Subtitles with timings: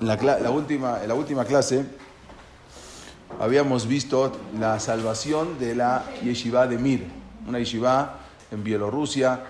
[0.00, 1.84] La última, en la última clase
[3.38, 7.06] habíamos visto la salvación de la yeshiva de Mir,
[7.46, 8.18] una yeshiva
[8.50, 9.44] en Bielorrusia,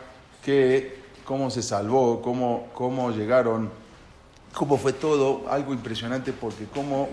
[0.45, 3.71] que cómo se salvó, cómo, cómo llegaron,
[4.55, 7.09] cómo fue todo, algo impresionante porque cómo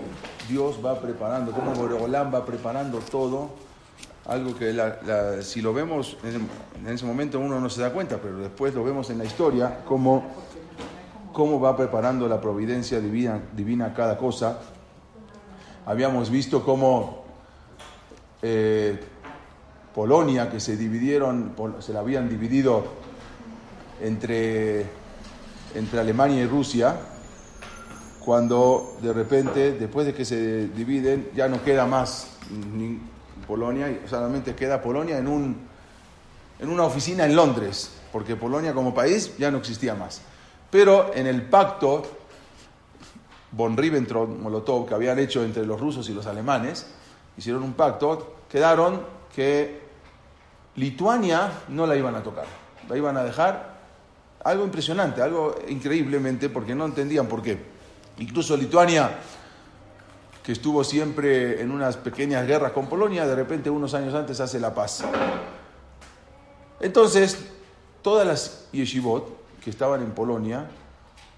[0.48, 3.50] Dios va preparando, cómo Boreolam va preparando todo,
[4.26, 4.74] algo que
[5.42, 6.46] si lo vemos en
[6.80, 9.80] en ese momento uno no se da cuenta, pero después lo vemos en la historia,
[9.84, 10.24] cómo,
[11.38, 14.58] cómo va preparando la providencia divina, divina cada cosa.
[15.86, 17.22] Habíamos visto cómo
[18.42, 18.98] eh,
[19.94, 22.82] Polonia, que se dividieron, se la habían dividido
[24.02, 24.84] entre,
[25.76, 26.96] entre Alemania y Rusia,
[28.24, 32.98] cuando de repente, después de que se dividen, ya no queda más ni
[33.46, 35.56] Polonia, solamente queda Polonia en, un,
[36.58, 40.20] en una oficina en Londres, porque Polonia como país ya no existía más.
[40.70, 42.02] Pero en el pacto
[43.52, 46.86] von Ribbentrop-Molotov que habían hecho entre los rusos y los alemanes,
[47.36, 49.02] hicieron un pacto, quedaron
[49.34, 49.80] que
[50.76, 52.46] Lituania no la iban a tocar,
[52.88, 53.78] la iban a dejar
[54.44, 57.58] algo impresionante, algo increíblemente, porque no entendían por qué.
[58.18, 59.10] Incluso Lituania,
[60.42, 64.60] que estuvo siempre en unas pequeñas guerras con Polonia, de repente unos años antes hace
[64.60, 65.04] la paz.
[66.80, 67.46] Entonces,
[68.02, 70.66] todas las yeshivot que estaban en Polonia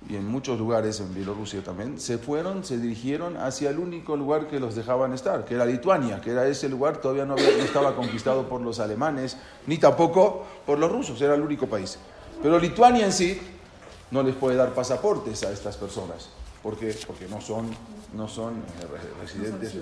[0.09, 4.47] y en muchos lugares, en Bielorrusia también, se fueron, se dirigieron hacia el único lugar
[4.47, 8.49] que los dejaban estar, que era Lituania, que era ese lugar, todavía no, estaba conquistado
[8.49, 11.99] por los alemanes, ni tampoco por los rusos, era el único país.
[12.43, 13.39] Pero Lituania en sí
[14.11, 16.31] no les puede dar pasaportes a estas personas.
[16.63, 16.77] ¿Por?
[16.77, 17.71] Porque no son,
[18.15, 19.75] no son eh, re- residentes,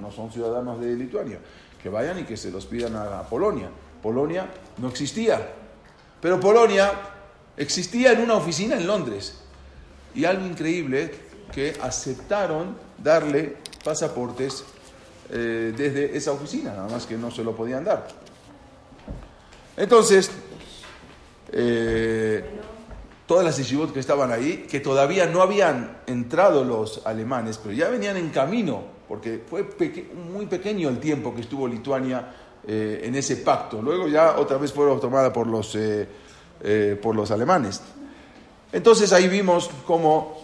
[0.00, 1.38] no, son ciudadanos de Lituania.
[1.82, 3.68] Que vayan y que se los pidan a Polonia.
[4.02, 4.46] Polonia
[4.78, 5.46] no existía.
[6.20, 6.90] Pero Polonia
[7.56, 9.38] existía en una oficina en Londres.
[10.14, 11.10] Y algo increíble,
[11.52, 14.64] que aceptaron darle pasaportes
[15.30, 18.08] eh, desde esa oficina, nada más que no se lo podían dar.
[19.76, 20.30] Entonces,
[21.52, 22.44] eh,
[23.26, 27.88] todas las yeshivot que estaban ahí, que todavía no habían entrado los alemanes, pero ya
[27.88, 29.66] venían en camino, porque fue
[30.14, 32.34] muy pequeño el tiempo que estuvo Lituania
[32.66, 33.80] eh, en ese pacto.
[33.80, 35.76] Luego ya otra vez fueron tomadas por los,
[36.62, 37.80] eh, por los alemanes.
[38.72, 40.40] Entonces ahí vimos cómo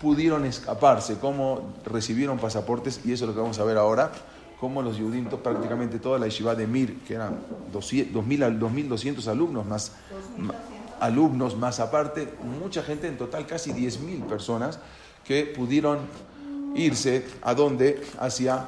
[0.00, 4.10] pudieron escaparse, cómo recibieron pasaportes, y eso es lo que vamos a ver ahora,
[4.58, 7.38] cómo los Yudim, to- prácticamente toda la yeshiva de Mir, que eran
[7.72, 9.92] 200 2.000 al- 2.200 alumnos más,
[11.00, 12.32] alumnos más aparte,
[12.62, 14.78] mucha gente, en total casi 10.000 personas,
[15.24, 15.98] que pudieron
[16.74, 18.66] irse a dónde, hacia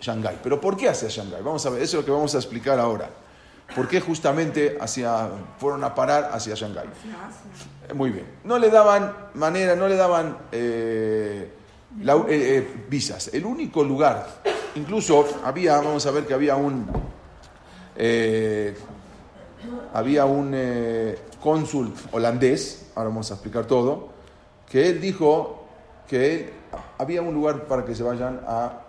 [0.00, 0.38] Shanghái.
[0.42, 1.42] Pero ¿por qué hacia Shanghái?
[1.42, 3.08] Vamos a ver, eso es lo que vamos a explicar ahora.
[3.74, 6.86] ¿Por qué justamente hacia, fueron a parar hacia Shanghái?
[7.88, 8.26] Eh, Muy bien.
[8.44, 11.50] No le daban manera, no le daban eh,
[12.00, 13.30] la- eh, eh, visas.
[13.32, 14.26] El único lugar,
[14.76, 16.86] incluso había, vamos a ver que había un,
[19.92, 20.54] había un
[21.42, 24.08] cónsul holandés, ahora vamos a explicar todo,
[24.70, 25.64] que él dijo
[26.08, 26.50] que él-
[26.98, 28.80] había un lugar para que se vayan a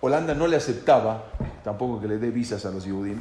[0.00, 1.24] Holanda, no le aceptaba
[1.62, 3.20] tampoco que le dé visas a los Yehudim.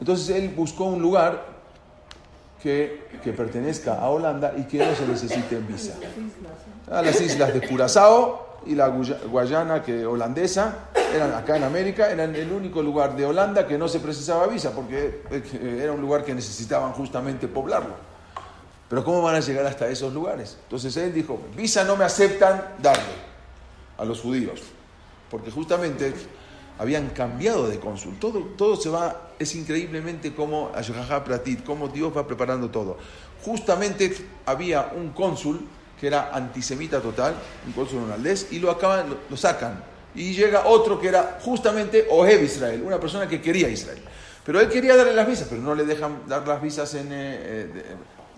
[0.00, 1.44] Entonces él buscó un lugar
[2.62, 5.94] que, que pertenezca a Holanda y que no se necesite visa.
[6.90, 12.34] A las islas de Curazao y la Guayana que holandesa eran acá en América, eran
[12.34, 16.24] el único lugar de Holanda que no se precisaba visa porque eh, era un lugar
[16.24, 17.94] que necesitaban justamente poblarlo.
[18.88, 20.56] Pero ¿cómo van a llegar hasta esos lugares?
[20.62, 23.28] Entonces él dijo, visa no me aceptan darle
[23.98, 24.62] a los judíos,
[25.30, 26.14] porque justamente
[26.78, 28.18] habían cambiado de cónsul.
[28.18, 32.96] Todo, todo se va, es increíblemente como Ashgaha Pratit, cómo Dios va preparando todo.
[33.44, 34.14] Justamente
[34.46, 35.60] había un cónsul
[36.00, 37.34] que era antisemita total,
[37.66, 39.82] un cónsul holandés, y lo acaban, lo, sacan.
[40.14, 44.02] Y llega otro que era justamente Ohev Israel, una persona que quería Israel.
[44.44, 47.12] Pero él quería darle las visas, pero no le dejan dar las visas en, eh,
[47.12, 47.84] eh,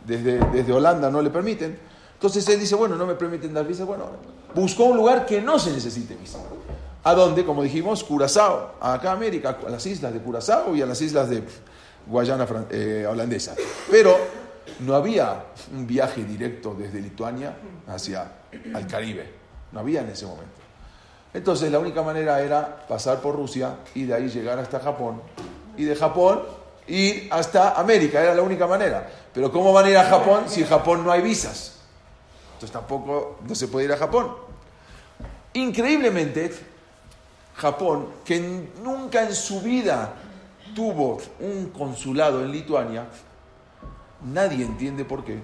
[0.06, 1.78] de- desde, desde Holanda, no le permiten.
[2.14, 4.06] Entonces él dice, bueno, no me permiten dar visas, bueno,
[4.54, 6.38] buscó un lugar que no se necesite visa.
[7.02, 7.44] ¿A dónde?
[7.44, 11.42] Como dijimos, Curazao, acá América, a las islas de Curazao y a las islas de
[12.06, 13.54] Guayana eh, holandesa.
[13.90, 14.16] Pero
[14.80, 17.56] no había un viaje directo desde Lituania
[17.88, 19.32] hacia el Caribe.
[19.72, 20.60] No había en ese momento.
[21.32, 25.22] Entonces la única manera era pasar por Rusia y de ahí llegar hasta Japón.
[25.76, 26.42] Y de Japón
[26.88, 29.08] ir hasta América, era la única manera.
[29.32, 31.78] Pero ¿cómo van a ir a Japón si en Japón no hay visas?
[32.54, 34.34] Entonces tampoco no se puede ir a Japón.
[35.54, 36.52] Increíblemente,
[37.60, 38.40] Japón, que
[38.82, 40.14] nunca en su vida
[40.74, 43.06] tuvo un consulado en Lituania,
[44.24, 45.40] nadie entiende por qué,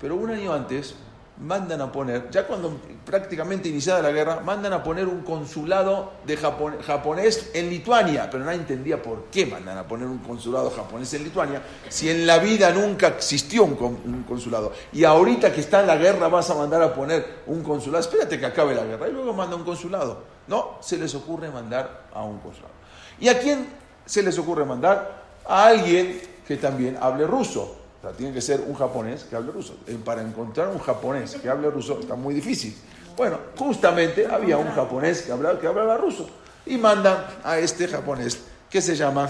[0.00, 0.94] pero un año antes
[1.38, 6.36] mandan a poner, ya cuando prácticamente iniciada la guerra, mandan a poner un consulado de
[6.36, 11.24] japonés en Lituania, pero nadie entendía por qué mandan a poner un consulado japonés en
[11.24, 14.72] Lituania, si en la vida nunca existió un, consulado.
[14.92, 18.40] Y ahorita que está en la guerra vas a mandar a poner un consulado, espérate
[18.40, 20.36] que acabe la guerra y luego manda un consulado.
[20.48, 22.74] No, se les ocurre mandar a un consulado.
[23.20, 23.66] ¿Y a quién
[24.04, 25.26] se les ocurre mandar?
[25.44, 29.76] A alguien que también hable ruso tiene que ser un japonés que hable ruso.
[29.86, 32.76] Eh, para encontrar un japonés que hable ruso está muy difícil.
[33.16, 36.28] Bueno, justamente había un japonés que hablaba, que hablaba ruso.
[36.66, 38.38] Y mandan a este japonés
[38.68, 39.28] que se llama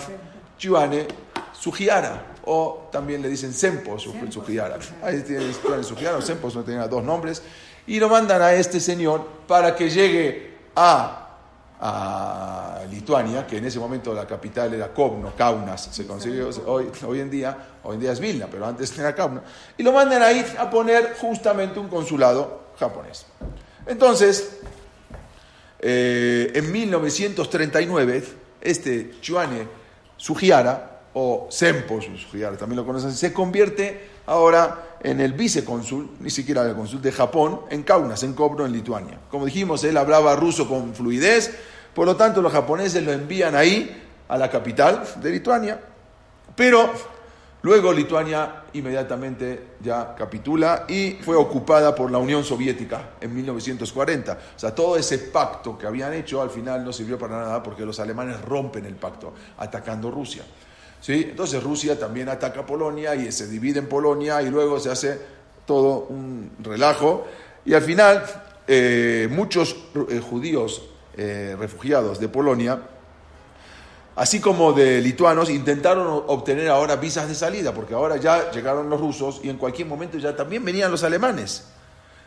[0.58, 1.06] Chuane
[1.52, 2.34] Sugiara.
[2.44, 4.79] O también le dicen Sempo Sugiara.
[5.02, 5.52] Ahí tiene
[5.82, 7.43] Sugiara o Sempo, no tenía dos nombres.
[7.87, 11.25] Y lo mandan a este señor para que llegue a
[11.81, 17.20] a Lituania, que en ese momento la capital era Kovno, Kaunas, se consiguió hoy, hoy
[17.20, 19.43] en día, hoy en día es Vilna, pero antes era Kaunas,
[19.76, 23.26] y lo mandan ahí a poner justamente un consulado japonés.
[23.87, 24.58] Entonces,
[25.78, 28.25] eh, en 1939,
[28.61, 29.69] este Chuane
[30.17, 36.62] Sugiara, o Sempo Sugiara, también lo conocen, se convierte ahora en el vicecónsul, ni siquiera
[36.62, 39.19] el cónsul de Japón, en Kaunas, en Kovno, en Lituania.
[39.31, 41.56] Como dijimos, él hablaba ruso con fluidez,
[41.94, 45.81] por lo tanto los japoneses lo envían ahí, a la capital de Lituania,
[46.55, 46.90] pero
[47.62, 54.32] luego Lituania inmediatamente ya capitula y fue ocupada por la Unión Soviética en 1940.
[54.56, 57.84] O sea, todo ese pacto que habían hecho al final no sirvió para nada porque
[57.84, 60.44] los alemanes rompen el pacto atacando Rusia.
[61.06, 61.29] ¿Sí?
[61.31, 65.17] Entonces Rusia también ataca Polonia y se divide en Polonia y luego se hace
[65.64, 67.25] todo un relajo.
[67.64, 68.25] Y al final
[68.67, 69.76] eh, muchos
[70.08, 70.82] eh, judíos
[71.17, 72.82] eh, refugiados de Polonia,
[74.17, 79.00] así como de lituanos, intentaron obtener ahora visas de salida, porque ahora ya llegaron los
[79.00, 81.69] rusos y en cualquier momento ya también venían los alemanes.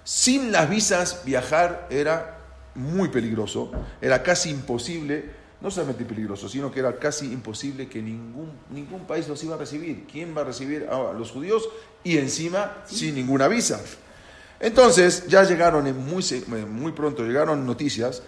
[0.06, 2.38] Sin las visas viajar era
[2.76, 3.72] muy peligroso,
[4.02, 9.28] era casi imposible no solamente peligroso, sino que era casi imposible que ningún, ningún país
[9.28, 10.06] los iba a recibir.
[10.10, 11.68] ¿Quién va a recibir a los judíos?
[12.04, 13.82] Y encima sin ninguna visa.
[14.60, 16.24] Entonces ya llegaron, muy,
[16.68, 18.24] muy pronto llegaron noticias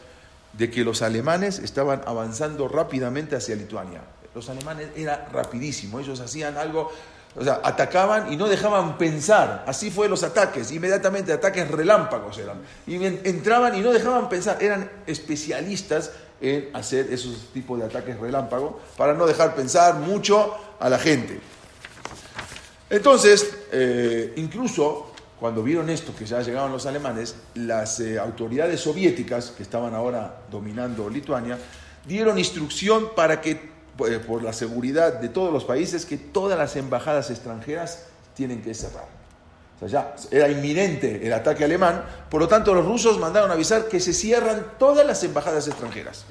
[0.53, 4.01] de que los alemanes estaban avanzando rápidamente hacia Lituania.
[4.33, 6.91] Los alemanes era rapidísimo, ellos hacían algo,
[7.35, 9.63] o sea, atacaban y no dejaban pensar.
[9.67, 12.61] Así fue los ataques, inmediatamente ataques relámpagos eran.
[12.87, 16.11] Y entraban y no dejaban pensar, eran especialistas
[16.41, 21.39] en hacer esos tipos de ataques relámpago para no dejar pensar mucho a la gente.
[22.89, 29.51] Entonces, eh, incluso cuando vieron esto, que ya llegaban los alemanes, las eh, autoridades soviéticas,
[29.51, 31.57] que estaban ahora dominando Lituania,
[32.05, 36.75] dieron instrucción para que, eh, por la seguridad de todos los países, que todas las
[36.75, 38.05] embajadas extranjeras
[38.35, 39.20] tienen que cerrar
[39.89, 44.13] ya era inminente el ataque alemán, por lo tanto los rusos mandaron avisar que se
[44.13, 46.25] cierran todas las embajadas extranjeras.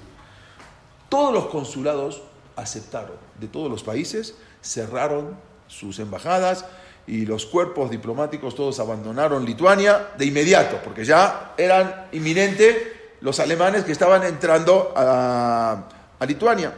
[1.09, 2.23] Todos los consulados
[2.55, 5.37] aceptaron, de todos los países, cerraron
[5.67, 6.65] sus embajadas
[7.09, 12.77] y los cuerpos diplomáticos todos abandonaron Lituania de inmediato, porque ya eran inminentes
[13.21, 15.85] los alemanes que estaban entrando a
[16.27, 16.73] Lituania.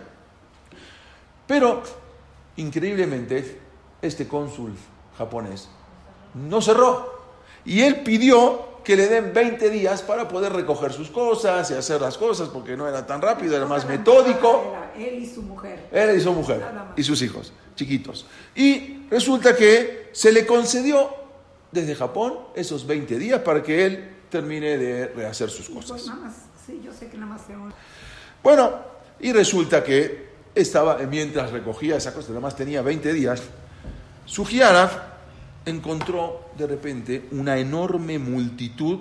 [1.46, 1.82] Pero,
[2.56, 3.60] increíblemente,
[4.00, 4.74] este cónsul
[5.18, 5.68] japonés
[6.34, 7.22] no cerró.
[7.64, 12.00] Y él pidió que le den 20 días para poder recoger sus cosas y hacer
[12.00, 14.74] las cosas, porque no era tan rápido, era más metódico.
[14.96, 15.88] él y su mujer.
[15.92, 16.62] Él y su mujer,
[16.96, 18.26] y sus hijos, chiquitos.
[18.54, 21.14] Y resulta que se le concedió
[21.70, 26.06] desde Japón esos 20 días para que él termine de rehacer sus cosas.
[28.42, 28.72] Bueno,
[29.20, 33.42] y resulta que estaba, mientras recogía esa cosa, nada más tenía 20 días,
[34.24, 34.44] su
[35.64, 38.98] encontró de repente una enorme multitud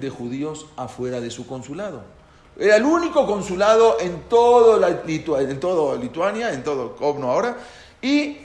[0.00, 2.02] de judíos afuera de su consulado.
[2.58, 7.56] Era el único consulado en todo, la, en todo Lituania, en todo Kovno ahora,
[8.00, 8.38] y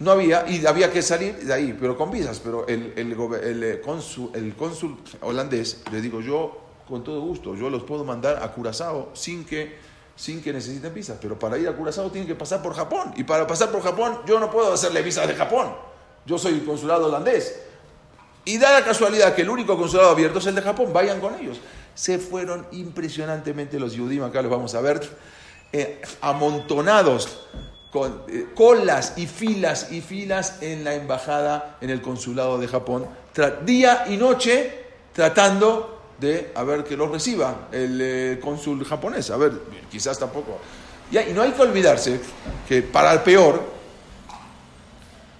[0.00, 2.40] no había, y había que salir de ahí, pero con visas.
[2.40, 7.54] Pero el, el, el, eh, cónsul, el cónsul holandés le digo, yo con todo gusto,
[7.54, 9.78] yo los puedo mandar a Curazao sin que,
[10.16, 13.22] sin que necesiten visas, pero para ir a Curazao tienen que pasar por Japón, y
[13.22, 15.93] para pasar por Japón yo no puedo hacerle visas de Japón
[16.26, 17.60] yo soy el consulado holandés.
[18.44, 21.34] Y da la casualidad que el único consulado abierto es el de Japón, vayan con
[21.40, 21.58] ellos.
[21.94, 25.00] Se fueron impresionantemente los Yudim, acá los vamos a ver,
[25.72, 27.46] eh, amontonados,
[27.90, 33.06] con eh, colas y filas y filas en la embajada, en el consulado de Japón,
[33.64, 39.30] día y noche tratando de a ver que los reciba el eh, cónsul japonés.
[39.30, 39.52] A ver,
[39.90, 40.58] quizás tampoco.
[41.10, 42.20] y no hay que olvidarse
[42.68, 43.73] que para el peor,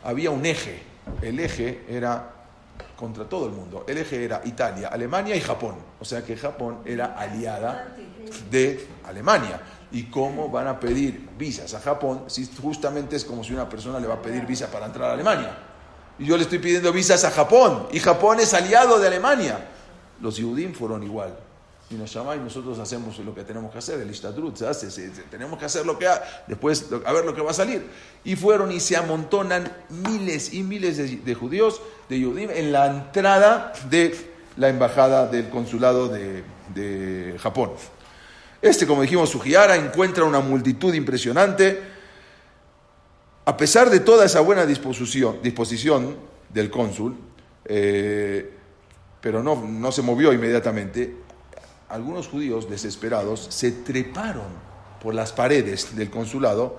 [0.04, 0.82] había un eje.
[1.20, 2.30] El eje era
[2.96, 3.84] contra todo el mundo.
[3.88, 5.74] El eje era Italia, Alemania y Japón.
[6.00, 7.94] O sea que Japón era aliada
[8.50, 9.60] de Alemania.
[9.92, 14.00] ¿Y cómo van a pedir visas a Japón si justamente es como si una persona
[14.00, 15.56] le va a pedir visa para entrar a Alemania?
[16.18, 19.58] Y yo le estoy pidiendo visas a Japón y Japón es aliado de Alemania.
[20.20, 21.36] Los Yudim fueron igual.
[21.90, 25.58] Y nos llamáis, nosotros hacemos lo que tenemos que hacer, el Istadrut se hace, tenemos
[25.58, 26.08] que hacer lo que
[26.46, 27.86] después a ver lo que va a salir.
[28.24, 33.74] Y fueron y se amontonan miles y miles de, judíos, de Yudim, en la entrada
[33.90, 34.16] de
[34.56, 37.72] la embajada del consulado de, Japón.
[38.62, 41.92] Este, como dijimos, Sugiara encuentra una multitud impresionante.
[43.44, 46.16] A pesar de toda esa buena disposición, disposición
[46.48, 47.14] del cónsul,
[47.66, 48.50] eh,
[49.20, 51.23] pero no, no se movió inmediatamente,
[51.94, 54.48] algunos judíos desesperados se treparon
[55.00, 56.76] por las paredes del consulado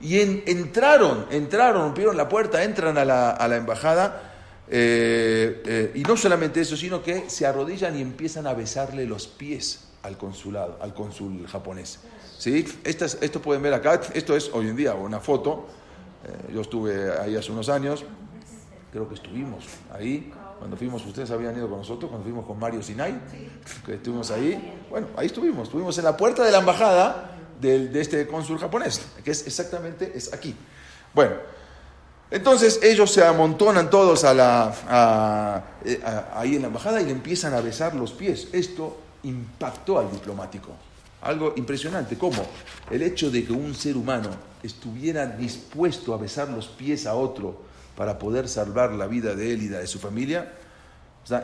[0.00, 4.32] y entraron, entraron, rompieron la puerta, entran a la, embajada
[4.68, 9.26] eh, eh, y no solamente eso, sino que se arrodillan y empiezan a besarle los
[9.26, 11.98] pies al consulado, al cónsul japonés.
[12.38, 12.64] ¿Sí?
[12.84, 15.66] esto pueden ver acá, esto es hoy en día una foto,
[16.24, 18.04] eh, yo estuve ahí hace unos años,
[18.92, 22.80] creo que estuvimos ahí, cuando fuimos, ustedes habían ido con nosotros, cuando fuimos con Mario
[22.84, 23.20] Sinai,
[23.84, 28.28] que estuvimos ahí, bueno, ahí estuvimos, estuvimos en la puerta de la embajada de, este
[28.28, 30.54] cónsul japonés, que es exactamente, es aquí.
[31.12, 31.34] Bueno,
[32.30, 36.00] entonces ellos se amontonan todos a la, eh,
[36.32, 38.46] ahí en la embajada y le empiezan a besar los pies.
[38.52, 40.70] Esto impactó al diplomático.
[41.22, 42.46] Algo impresionante, como
[42.88, 44.30] el hecho de que un ser humano
[44.62, 49.62] estuviera dispuesto a besar los pies a otro para poder salvar la vida de él
[49.62, 50.52] y de su familia,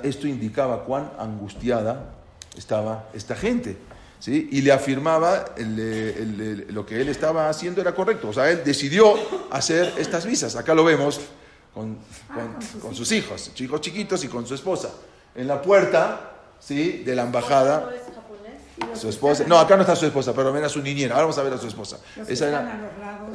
[0.03, 2.15] esto indicaba cuán angustiada
[2.57, 3.77] estaba esta gente.
[4.19, 4.49] ¿sí?
[4.53, 8.29] Y le afirmaba lo que él estaba haciendo era correcto.
[8.29, 9.15] O sea, él decidió
[9.51, 10.57] hacer estas visas.
[10.57, 11.21] Acá lo vemos
[11.73, 11.99] con,
[12.81, 14.91] con sus hijos, chicos chiquitos y con su esposa.
[15.35, 17.03] En la puerta ¿sí?
[17.05, 17.91] de la embajada.
[18.95, 21.15] Su esposa, no, acá no está su esposa, pero era su niñera.
[21.15, 21.99] Ahora vamos a ver a su esposa.
[22.27, 22.81] Esa era,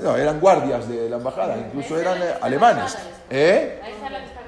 [0.01, 2.97] no, eran guardias de la embajada, incluso eran eh, alemanes.
[3.29, 3.79] ¿Eh?
[3.83, 4.43] Ahí está la que está.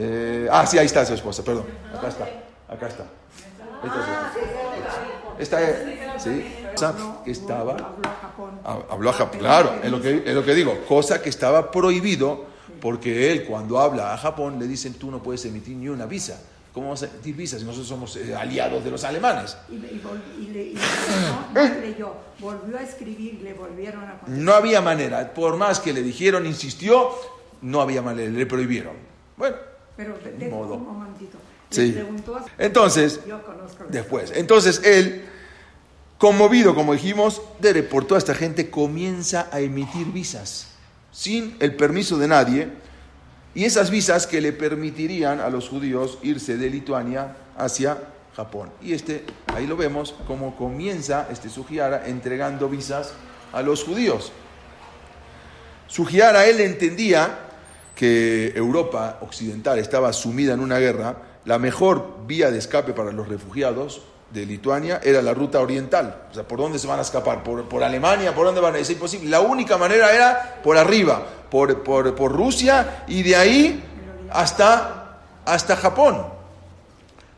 [0.00, 1.66] Eh, ah, sí, ahí está su esposa, perdón.
[1.92, 2.24] Acá está,
[2.68, 3.04] acá está.
[5.38, 5.76] Esta es,
[6.22, 6.54] sí,
[7.24, 7.76] que estaba,
[8.90, 12.46] habló a Japón, claro, es lo, que, es lo que digo, cosa que estaba prohibido
[12.80, 16.40] porque él cuando habla a Japón le dicen tú no puedes emitir ni una visa.
[16.72, 19.56] ¿Cómo vamos a emitir visas si nosotros somos eh, aliados de los alemanes?
[19.70, 20.74] Y, le,
[21.98, 26.46] no, volvió a escribir, le volvieron a No había manera, por más que le dijeron,
[26.46, 27.10] insistió,
[27.62, 28.94] no había manera, le prohibieron.
[29.36, 29.56] Bueno,
[29.96, 30.74] pero de, modo.
[30.74, 31.38] un momentito.
[31.70, 31.98] Sí.
[32.58, 33.20] Entonces,
[33.88, 35.24] después, entonces él,
[36.18, 40.68] conmovido, como dijimos, de por toda esta gente, comienza a emitir visas
[41.12, 42.68] sin el permiso de nadie
[43.58, 47.98] y esas visas que le permitirían a los judíos irse de Lituania hacia
[48.36, 48.70] Japón.
[48.80, 53.14] Y este, ahí lo vemos, cómo comienza este Sugiara entregando visas
[53.52, 54.30] a los judíos.
[55.88, 57.36] Sugiara, él entendía
[57.96, 63.26] que Europa occidental estaba sumida en una guerra, la mejor vía de escape para los
[63.26, 66.26] refugiados de Lituania era la ruta oriental.
[66.30, 67.42] O sea, ¿por dónde se van a escapar?
[67.42, 68.34] ¿Por, por Alemania?
[68.34, 68.78] ¿Por dónde van a?
[68.78, 69.30] Es imposible.
[69.30, 73.82] La única manera era por arriba, por, por, por Rusia y de ahí
[74.30, 76.26] hasta, hasta Japón.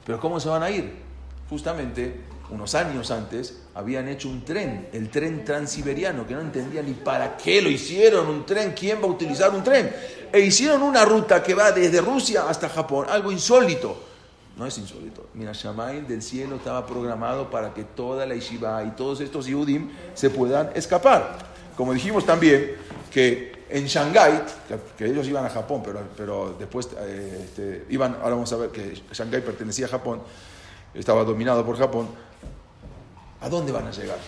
[0.04, 1.00] Pero ¿cómo se van a ir?
[1.49, 6.94] Justamente unos años antes habían hecho un tren, el tren transiberiano, que no entendía ni
[6.94, 9.94] para qué lo hicieron, un tren, quién va a utilizar un tren.
[10.32, 14.10] E hicieron una ruta que va desde Rusia hasta Japón, algo insólito.
[14.57, 15.26] No es insólito.
[15.35, 19.90] Mira, Shamaim del cielo estaba programado para que toda la Yeshiva y todos estos Yehudim
[20.14, 21.38] se puedan escapar.
[21.76, 22.73] Como dijimos también
[23.11, 24.42] que en Shanghái,
[24.99, 28.71] que, ellos iban a Japón, pero, pero después eh, este, iban, ahora vamos a ver
[28.71, 30.21] que Shanghái pertenecía a Japón,
[30.92, 32.09] estaba dominado por Japón,
[33.40, 34.19] ¿a dónde van a llegar?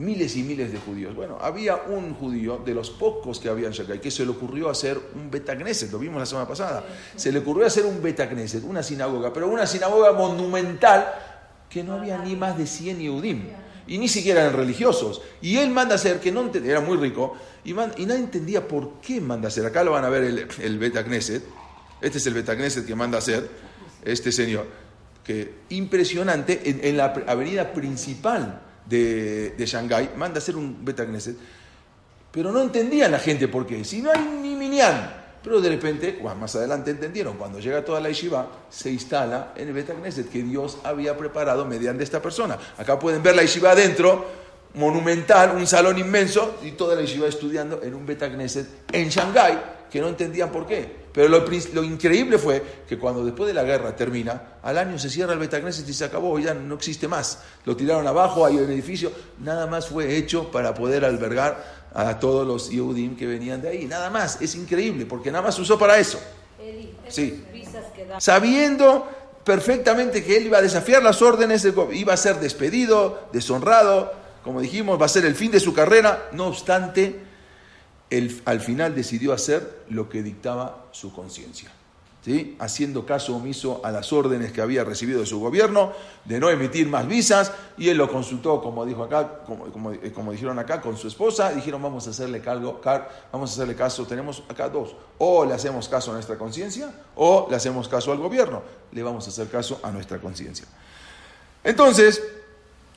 [0.00, 1.14] Miles y miles de judíos.
[1.14, 4.70] Bueno, había un judío de los pocos que había en Shanghái que se le ocurrió
[4.70, 6.82] hacer un Betagneset, lo vimos la semana pasada.
[7.16, 11.06] Se le ocurrió hacer un Betagneset, una sinagoga, pero una sinagoga monumental
[11.68, 13.42] que no había ni más de 100 Yehudim
[13.86, 15.20] y ni siquiera eran religiosos.
[15.42, 19.20] Y él manda a hacer, que no era muy rico, y, nadie entendía por qué
[19.20, 19.66] manda a hacer.
[19.66, 21.44] Acá lo van a ver el, el Betagneset,
[22.00, 23.50] este es el Betagneset que manda a hacer
[24.02, 24.66] este señor,
[25.22, 31.06] que impresionante en, en la avenida principal de, de Shanghái, manda a hacer un Beta
[32.32, 33.84] Pero no entendían la gente por qué.
[33.84, 35.20] Si no hay ni minyan.
[35.42, 39.74] Pero de repente, más adelante entendieron, cuando llega toda la yeshiva, se instala en el
[39.74, 39.94] Beta
[40.30, 42.58] que Dios había preparado mediante esta persona.
[42.76, 44.26] Acá pueden ver la yeshiva adentro,
[44.74, 50.00] monumental, un salón inmenso, y toda la yeshiva estudiando en un Beta en Shanghái, que
[50.00, 50.99] no entendían por qué.
[51.12, 55.10] Pero lo, lo increíble fue que cuando después de la guerra termina, al año se
[55.10, 57.42] cierra el Betagneset y se acabó, ya no existe más.
[57.64, 62.46] Lo tiraron abajo, hay un edificio, nada más fue hecho para poder albergar a todos
[62.46, 63.86] los Yehudim que venían de ahí.
[63.86, 66.20] Nada más, es increíble, porque nada más se usó para eso.
[67.08, 67.44] Sí.
[68.18, 69.08] Sabiendo
[69.44, 74.12] perfectamente que él iba a desafiar las órdenes, iba a ser despedido, deshonrado,
[74.44, 77.29] como dijimos, va a ser el fin de su carrera, no obstante,
[78.10, 81.70] él al final decidió hacer lo que dictaba su conciencia.
[82.24, 82.54] ¿sí?
[82.58, 85.92] Haciendo caso omiso a las órdenes que había recibido de su gobierno
[86.26, 90.12] de no emitir más visas, y él lo consultó, como dijo acá, como, como- eh,
[90.32, 94.04] dijeron acá, con su esposa, dijeron vamos a hacerle cargo, car- vamos a hacerle caso,
[94.04, 98.18] tenemos acá dos, o le hacemos caso a nuestra conciencia, o le hacemos caso al
[98.18, 98.62] gobierno,
[98.92, 100.66] le vamos a hacer caso a nuestra conciencia.
[101.64, 102.22] Entonces,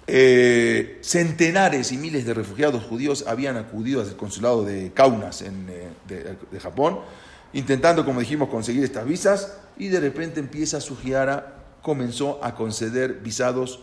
[0.08, 5.90] eh, centenares y miles de refugiados judíos habían acudido al consulado de Kaunas en, eh,
[6.08, 7.00] de, de Japón,
[7.54, 13.80] intentando, como dijimos, conseguir estas visas, y de repente empieza Sugiara, comenzó a conceder visados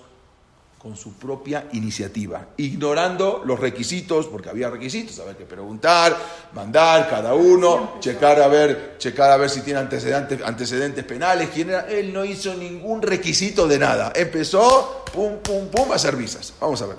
[0.80, 6.16] con su propia iniciativa, ignorando los requisitos, porque había requisitos, había que preguntar,
[6.54, 11.68] mandar cada uno, checar a ver, checar a ver si tiene antecedentes, antecedentes penales, quién
[11.68, 16.54] era, él no hizo ningún requisito de nada, empezó, pum, pum, pum, a hacer visas.
[16.58, 16.96] Vamos a ver.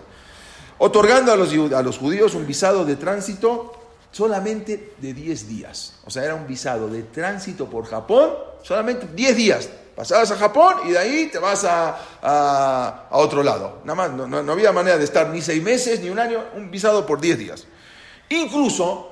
[0.77, 3.73] Otorgando a los, a los judíos un visado de tránsito
[4.11, 5.93] solamente de 10 días.
[6.05, 8.29] O sea, era un visado de tránsito por Japón,
[8.61, 9.69] solamente 10 días.
[9.95, 13.79] Pasabas a Japón y de ahí te vas a, a- otro lado.
[13.83, 16.39] Nada más, no, no- no había manera de estar ni seis meses ni un año,
[16.55, 17.67] un visado por 10 días.
[18.29, 19.09] Incluso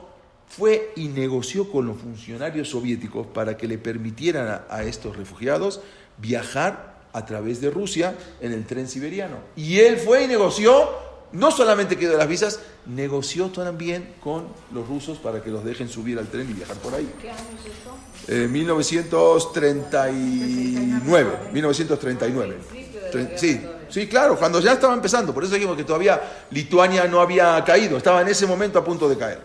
[0.47, 5.81] fue y negoció con los funcionarios soviéticos para que le permitieran a, a estos refugiados
[6.17, 9.37] viajar a través de Rusia en el tren siberiano.
[9.55, 10.89] Y él fue y negoció,
[11.33, 16.17] no solamente quedó las visas, negoció también con los rusos para que los dejen subir
[16.17, 17.11] al tren y viajar por ahí.
[17.21, 17.91] ¿Qué año es esto?
[18.31, 22.57] Eh, 1939, 1939.
[22.69, 23.85] Principio de la Tre- guerra Sí, todavía.
[23.89, 27.97] sí, claro, cuando ya estaba empezando, por eso dijimos que todavía Lituania no había caído,
[27.97, 29.39] estaba en ese momento a punto de caer.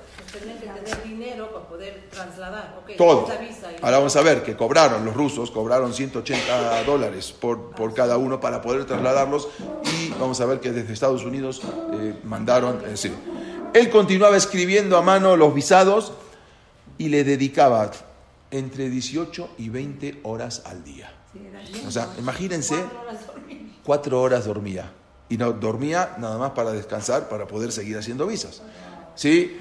[2.79, 3.29] Ok, Todo.
[3.83, 8.41] Ahora vamos a ver que cobraron, los rusos cobraron 180 dólares por, por cada uno
[8.41, 9.49] para poder trasladarlos
[9.99, 11.61] y vamos a ver que desde Estados Unidos
[11.95, 13.13] eh, mandaron, eh, sí.
[13.73, 16.13] Él continuaba escribiendo a mano los visados
[16.99, 17.91] y le dedicaba
[18.55, 21.13] entre 18 y 20 horas al día.
[21.87, 23.73] O sea, imagínense, Cuatro horas dormir.
[23.85, 24.93] cuatro horas dormía.
[25.29, 28.63] Y no dormía nada más para descansar, para poder seguir haciendo visas.
[29.17, 29.57] ¿Sí?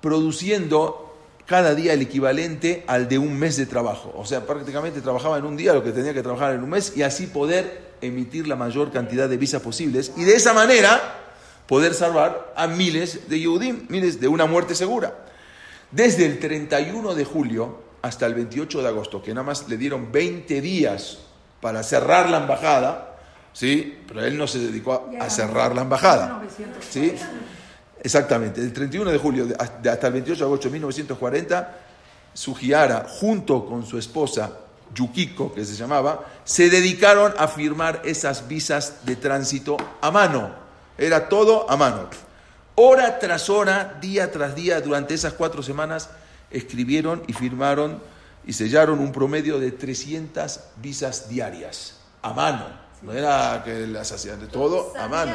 [0.00, 4.12] Produciendo cada día el equivalente al de un mes de trabajo.
[4.16, 6.92] O sea, prácticamente trabajaba en un día lo que tenía que trabajar en un mes
[6.96, 10.12] y así poder emitir la mayor cantidad de visas posibles.
[10.16, 11.20] Y de esa manera
[11.66, 15.14] poder salvar a miles de Yehudim, miles de una muerte segura.
[15.90, 20.12] Desde el 31 de julio hasta el 28 de agosto, que nada más le dieron
[20.12, 21.18] 20 días
[21.60, 23.16] para cerrar la embajada,
[23.54, 24.02] ¿sí?
[24.06, 26.80] Pero él no se dedicó a, a cerrar la embajada, 1940.
[26.90, 27.14] ¿sí?
[28.02, 31.76] Exactamente, del 31 de julio de- de- hasta el 28 de agosto de 1940,
[32.34, 34.50] Sugiara, junto con su esposa
[34.94, 40.50] Yukiko, que se llamaba, se dedicaron a firmar esas visas de tránsito a mano.
[40.98, 42.08] Era todo a mano.
[42.74, 46.10] Hora tras hora, día tras día, durante esas cuatro semanas,
[46.56, 48.00] escribieron y firmaron
[48.46, 52.66] y sellaron un promedio de 300 visas diarias, a mano.
[53.02, 55.34] No era que las hacían de todo, a mano.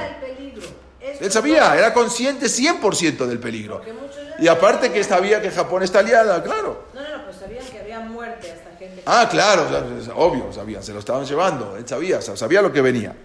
[1.21, 3.81] Él sabía, era consciente 100% del peligro.
[4.39, 6.87] Y aparte que sabía que Japón está aliada, claro.
[6.93, 9.03] No, no, no, pues sabían que había muerte gente.
[9.05, 9.67] Ah, claro,
[10.15, 13.15] obvio, sabían, se lo estaban llevando, él sabía, sa- sabía lo que venía.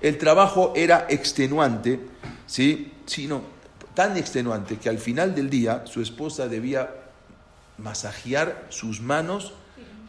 [0.00, 2.00] El trabajo era extenuante,
[2.46, 2.92] ¿sí?
[3.06, 3.42] Sino
[3.94, 6.88] tan extenuante que al final del día su esposa debía
[7.82, 9.52] masajear sus manos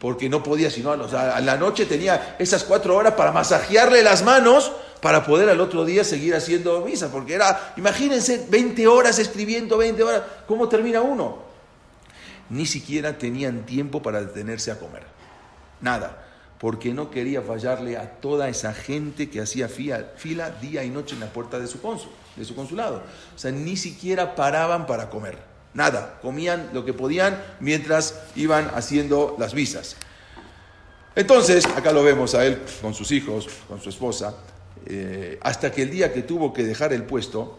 [0.00, 4.70] porque no podía sino, a la noche tenía esas cuatro horas para masajearle las manos
[5.00, 10.02] para poder al otro día seguir haciendo misa, porque era, imagínense, 20 horas escribiendo, 20
[10.02, 11.38] horas, ¿cómo termina uno?
[12.50, 15.02] Ni siquiera tenían tiempo para detenerse a comer.
[15.80, 16.22] Nada.
[16.58, 21.14] Porque no quería fallarle a toda esa gente que hacía fila, fila día y noche
[21.14, 23.02] en la puerta de su, cónsul, de su consulado.
[23.34, 25.53] O sea, ni siquiera paraban para comer.
[25.74, 26.18] Nada.
[26.22, 29.96] Comían lo que podían mientras iban haciendo las visas.
[31.16, 34.34] Entonces, acá lo vemos a él con sus hijos, con su esposa,
[34.86, 37.58] eh, hasta que el día que tuvo que dejar el puesto,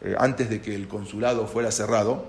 [0.00, 2.24] eh, antes de que el consulado fuera cerrado,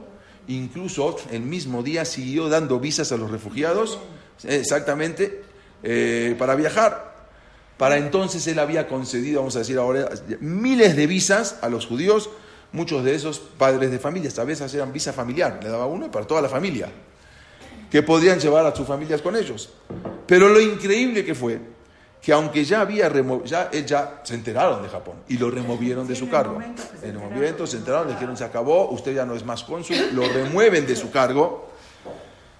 [0.47, 3.99] incluso el mismo día siguió dando visas a los refugiados,
[4.43, 5.43] exactamente,
[5.83, 7.13] eh, para viajar.
[7.77, 12.29] Para entonces él había concedido, vamos a decir ahora, miles de visas a los judíos,
[12.73, 16.27] muchos de esos padres de familias, a veces eran visa familiar, le daba uno para
[16.27, 16.89] toda la familia.
[17.89, 19.69] que podrían llevar a sus familias con ellos.
[20.25, 21.59] Pero lo increíble que fue
[22.19, 26.07] que aunque ya había remo- ya, eh, ya se enteraron de Japón y lo removieron
[26.07, 26.59] de su cargo.
[27.03, 29.95] En el momento se enteraron, le dijeron se acabó, usted ya no es más cónsul,
[30.13, 31.69] lo remueven de su cargo.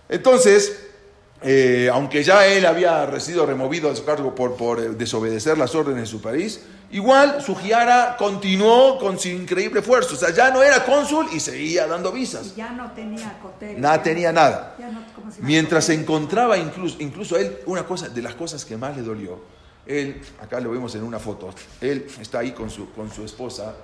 [0.10, 0.83] Entonces,
[1.44, 5.76] eh, aunque ya él había sido removido de su cargo por, por eh, desobedecer las
[5.76, 10.16] órdenes de su país, igual Sugiara continuó con su increíble esfuerzo.
[10.16, 12.54] O sea, ya no era cónsul y seguía dando visas.
[12.54, 13.80] Y ya no tenía cotero.
[13.80, 14.76] Nada tenía nada.
[14.80, 18.22] Ya no, como si no Mientras se encontraba incluso, incluso a él, una cosa de
[18.22, 19.42] las cosas que más le dolió,
[19.86, 23.76] él, acá lo vemos en una foto, él está ahí con su, con su esposa,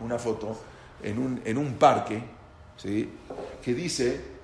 [0.00, 0.58] una foto,
[1.02, 2.22] en un, en un parque,
[2.76, 3.10] ¿sí?
[3.62, 4.35] que dice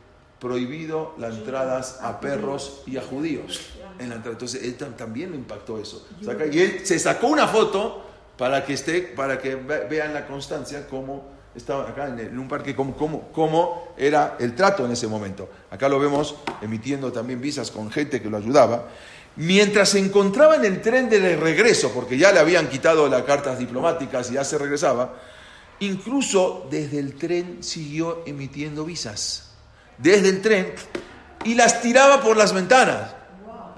[0.43, 3.61] prohibido las entradas a perros y a judíos.
[4.01, 4.33] En la entrada.
[4.33, 6.05] Entonces él tam- también lo impactó eso.
[6.53, 8.05] Y él se sacó una foto
[8.37, 12.75] para que esté, para que ve- vean la constancia cómo estaba acá en, un parque,
[12.75, 15.49] cómo, cómo era el trato en ese momento.
[15.71, 18.89] Acá lo vemos emitiendo también visas con gente que lo ayudaba.
[19.37, 23.59] Mientras se encontraba en el tren de regreso, porque ya le habían quitado las cartas
[23.61, 25.15] diplomáticas y ya se regresaba,
[25.81, 29.52] incluso desde el tren siguió emitiendo visas.
[29.99, 30.73] Desde el tren
[31.45, 33.15] y las tiraba por las ventanas.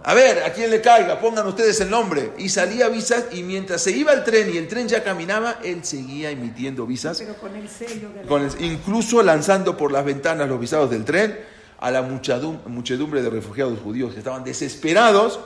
[0.07, 2.33] A ver, a quién le caiga, pongan ustedes el nombre.
[2.37, 5.83] Y salía visas y mientras se iba el tren y el tren ya caminaba, él
[5.83, 10.05] seguía emitiendo visas, Pero con el sello de la- con el- incluso lanzando por las
[10.05, 11.40] ventanas los visados del tren
[11.81, 15.40] a la muchedum- muchedumbre de refugiados judíos que estaban desesperados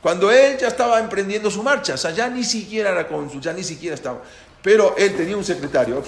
[0.00, 1.92] cuando él ya estaba emprendiendo su marcha.
[1.94, 4.22] O sea, ya ni siquiera era cónsul, ya ni siquiera estaba.
[4.62, 6.02] Pero él tenía un secretario.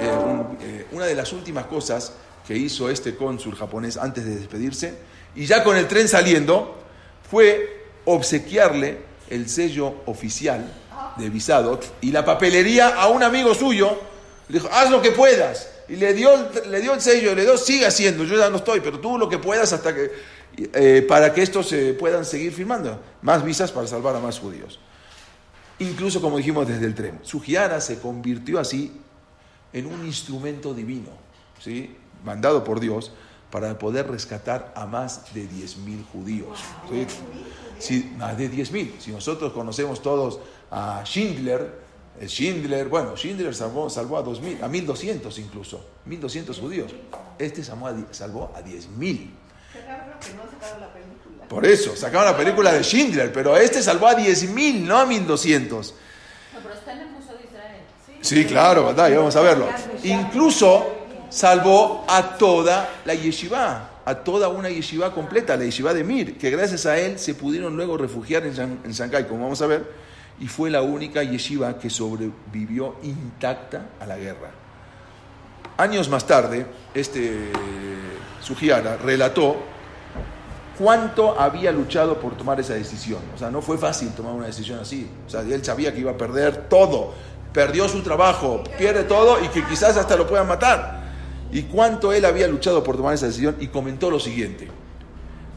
[0.00, 2.14] eh, un- eh, una de las últimas cosas
[2.46, 4.94] que hizo este cónsul japonés antes de despedirse,
[5.34, 6.78] y ya con el tren saliendo,
[7.30, 8.98] fue obsequiarle
[9.30, 10.70] el sello oficial
[11.16, 13.98] de visado y la papelería a un amigo suyo.
[14.48, 15.68] Le dijo, haz lo que puedas.
[15.88, 16.30] Y le dio,
[16.68, 19.28] le dio el sello, le dio, sigue haciendo, yo ya no estoy, pero tú lo
[19.28, 20.10] que puedas hasta que,
[20.56, 23.00] eh, para que estos se puedan seguir firmando.
[23.22, 24.78] Más visas para salvar a más judíos.
[25.78, 27.18] Incluso, como dijimos, desde el tren.
[27.22, 28.92] Sugiara se convirtió así
[29.72, 31.10] en un instrumento divino,
[31.58, 31.96] ¿sí?
[32.24, 33.12] Mandado por Dios,
[33.50, 36.58] para poder rescatar a más de 10.000 judíos.
[36.90, 37.06] ¿sí?
[37.78, 38.98] Si- más de 10.000.
[38.98, 41.82] Si nosotros conocemos todos a Schindler,
[42.20, 46.92] el Schindler, bueno, Schindler salvó, salvó a 2.000, a 1.200 incluso, 1.200 judíos.
[47.38, 49.30] Este salvó a, salvó a 10.000.
[51.48, 55.68] Por eso, sacaron la película de Schindler, pero este salvó a 10.000, no a 1.200.
[56.54, 57.82] No, pero está en el Museo de Israel.
[58.22, 59.10] Sí, claro, ¿verdad?
[59.10, 59.66] Y vamos a verlo.
[60.04, 61.01] Incluso
[61.32, 66.50] salvó a toda la yeshiva, a toda una yeshiva completa, la yeshiva de Mir, que
[66.50, 69.90] gracias a él se pudieron luego refugiar en, en Shanghái, como vamos a ver,
[70.40, 74.50] y fue la única yeshiva que sobrevivió intacta a la guerra.
[75.78, 77.50] Años más tarde, este
[78.42, 79.56] Sugiara relató
[80.78, 83.20] cuánto había luchado por tomar esa decisión.
[83.34, 85.08] O sea, no fue fácil tomar una decisión así.
[85.26, 87.14] O sea, él sabía que iba a perder todo.
[87.54, 91.01] Perdió su trabajo, pierde todo y que quizás hasta lo puedan matar.
[91.52, 94.68] Y cuánto él había luchado por tomar esa decisión y comentó lo siguiente.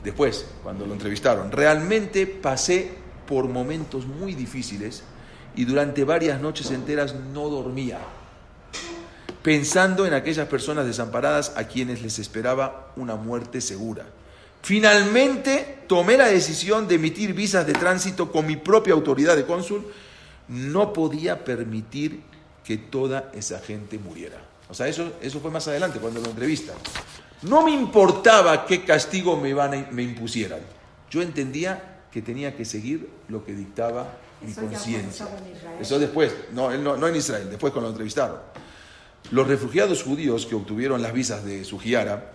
[0.04, 2.92] Después, cuando lo entrevistaron, realmente pasé
[3.28, 5.04] por momentos muy difíciles
[5.56, 8.00] y durante varias noches enteras no dormía
[9.46, 14.08] pensando en aquellas personas desamparadas a quienes les esperaba una muerte segura.
[14.64, 19.86] Finalmente tomé la decisión de emitir visas de tránsito con mi propia autoridad de cónsul.
[20.48, 22.24] No podía permitir
[22.64, 24.42] que toda esa gente muriera.
[24.70, 26.76] O sea, eso, eso fue más adelante, cuando lo entrevistan.
[27.44, 30.60] No me importaba qué castigo me, iban a- me impusieran.
[31.12, 35.26] Yo entendía que tenía que seguir lo que dictaba mi conciencia.
[35.82, 38.38] Eso después, no, no, no en Israel, después cuando lo entrevistaron.
[39.32, 42.32] Los refugiados judíos que obtuvieron las visas de Sugiara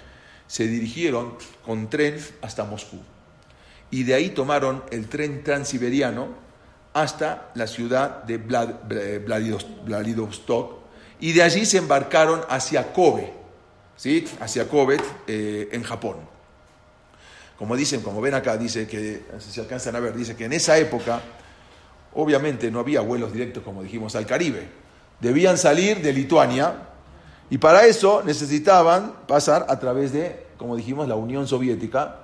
[0.47, 2.99] se dirigieron con tren hasta Moscú.
[3.91, 6.29] Y de ahí tomaron el tren transiberiano
[6.93, 10.80] hasta la ciudad de Vladidos- Vladivostok.
[11.21, 13.33] Y de allí se embarcaron hacia Kobe,
[13.97, 14.27] ¿sí?
[14.41, 16.17] hacia Kobe, eh, en Japón.
[17.59, 20.55] Como dicen, como ven acá, dice que, si se alcanzan a ver, dice que en
[20.55, 21.21] esa época,
[22.15, 24.67] obviamente no había vuelos directos, como dijimos, al Caribe.
[25.21, 26.75] Debían salir de Lituania
[27.51, 32.17] y para eso necesitaban pasar a través de, como dijimos, la Unión Soviética.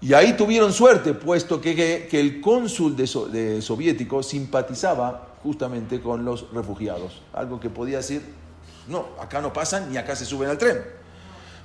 [0.00, 6.52] Y ahí tuvieron suerte, puesto que, que- el cónsul de soviético simpatizaba justamente con los
[6.52, 7.22] refugiados.
[7.32, 8.22] Algo que podía decir,
[8.90, 10.84] no, acá no pasan ni acá se suben al tren.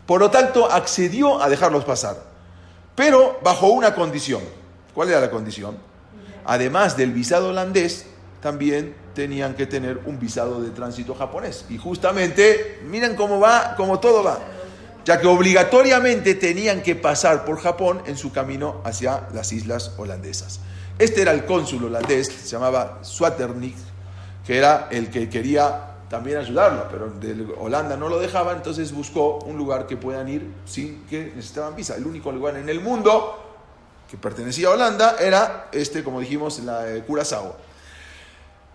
[0.05, 2.21] Por lo tanto, accedió a dejarlos pasar,
[2.95, 4.41] pero bajo una condición.
[4.93, 5.77] ¿Cuál era la condición?
[6.45, 8.05] Además del visado holandés,
[8.41, 11.65] también tenían que tener un visado de tránsito japonés.
[11.69, 14.39] Y justamente, miren cómo va, cómo todo va.
[15.03, 20.59] ya que obligatoriamente tenían que pasar por Japón en su camino hacia las islas holandesas.
[20.97, 23.75] Este era el cónsul holandés, se llamaba Swaternik,
[24.45, 27.11] que era el que quería también ayudarlo, pero
[27.59, 31.97] Holanda no lo dejaba, entonces buscó un lugar que puedan ir sin que necesitaban visa.
[31.97, 33.37] El único lugar en el mundo
[34.09, 37.57] que pertenecía a Holanda era este, como dijimos, la de Curazao.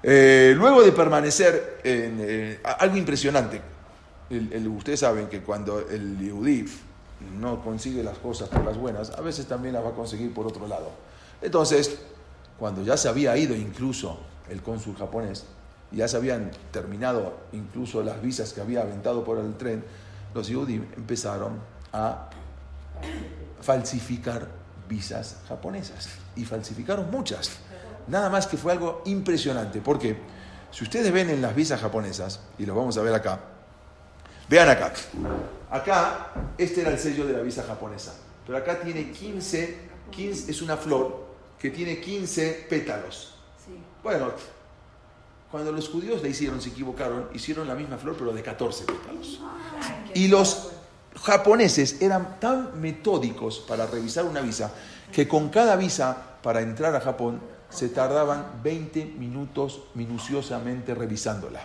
[0.02, 3.62] Eh, luego de permanecer en eh, algo impresionante,
[4.28, 6.66] el- ustedes saben que cuando el Yehudí
[7.38, 10.46] no consigue las cosas por las buenas, a veces también las va a conseguir por
[10.46, 10.90] otro lado.
[11.40, 12.00] Entonces,
[12.58, 14.18] cuando ya se había ido incluso
[14.50, 15.46] el cónsul japonés,
[15.92, 19.84] ya se habían terminado incluso las visas que había aventado por el tren,
[20.34, 21.58] los Yehudí empezaron
[21.92, 22.30] a
[23.60, 24.48] falsificar
[24.88, 26.08] visas japonesas.
[26.36, 27.50] Y falsificaron muchas.
[28.06, 29.80] Nada más que fue algo impresionante.
[29.80, 30.16] Porque
[30.70, 33.40] si ustedes ven en las visas japonesas, y lo vamos a ver acá,
[34.48, 34.92] vean acá.
[35.70, 38.14] Acá, este era el sello de la visa japonesa.
[38.46, 39.78] Pero acá tiene 15,
[40.10, 41.26] 15 es una flor
[41.58, 43.34] que tiene 15 pétalos.
[43.64, 43.80] Sí.
[44.02, 44.32] Bueno,
[45.50, 49.40] cuando los judíos le hicieron, se equivocaron, hicieron la misma flor, pero de 14 pétalos.
[50.14, 50.70] Y los
[51.22, 54.72] japoneses eran tan metódicos para revisar una visa
[55.12, 61.60] que con cada visa para entrar a Japón se tardaban 20 minutos minuciosamente revisándola.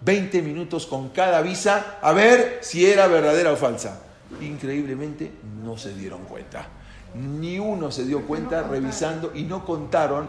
[0.00, 4.02] 20 minutos con cada visa a ver si era verdadera o falsa.
[4.40, 5.30] Increíblemente
[5.62, 6.68] no se dieron cuenta.
[7.14, 10.28] Ni uno se dio cuenta revisando y no contaron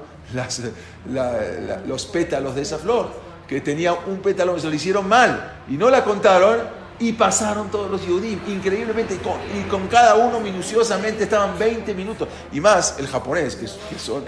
[1.88, 3.10] los pétalos de esa flor,
[3.48, 7.92] que tenía un pétalo, se lo hicieron mal y no la contaron y pasaron todos
[7.92, 12.28] los Yudim, increíblemente, y con, cada uno minuciosamente estaban 20 minutos.
[12.54, 13.68] Y más el japonés, que,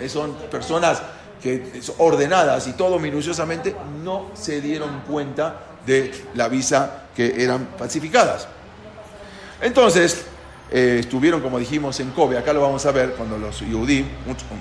[0.09, 1.01] son personas
[1.41, 7.69] que son ordenadas y todo minuciosamente, no se dieron cuenta de la visa que eran
[7.77, 8.47] falsificadas.
[9.61, 10.25] Entonces,
[10.71, 14.05] eh, estuvieron, como dijimos, en Kobe, acá lo vamos a ver, cuando los Yehudí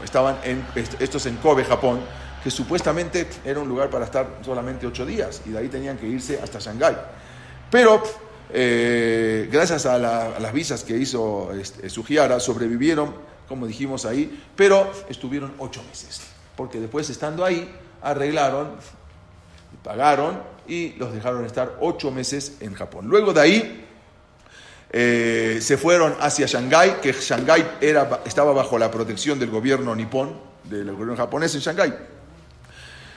[0.04, 2.00] estaban en, est- estos en Kobe, Japón,
[2.42, 6.06] que supuestamente era un lugar para estar solamente ocho días, y de ahí tenían que
[6.06, 6.96] irse hasta Shanghái.
[7.70, 8.02] Pero,
[8.50, 13.14] eh, gracias a, la- a las visas que hizo este, sobrevivieron,
[13.48, 16.22] como dijimos ahí, pero estuvieron ocho meses,
[16.56, 18.70] porque después estando ahí, arreglaron
[19.82, 23.06] pagaron y los dejaron estar ocho meses en Japón.
[23.08, 23.85] Luego de ahí
[24.98, 27.66] eh, se fueron hacia Shanghái, que Shanghái
[28.24, 31.92] estaba bajo la protección del gobierno nipón, del gobierno japonés en Shanghái.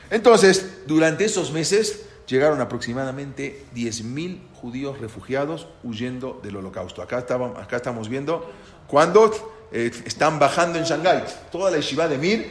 [0.10, 7.02] Entonces, durante esos meses llegaron aproximadamente 10.000 judíos refugiados huyendo del holocausto.
[7.02, 8.52] Acá, estaban- acá estamos viendo
[8.88, 9.32] cuando
[9.72, 11.24] eh, están bajando en Shanghái.
[11.52, 12.48] Toda la yeshiva de Mir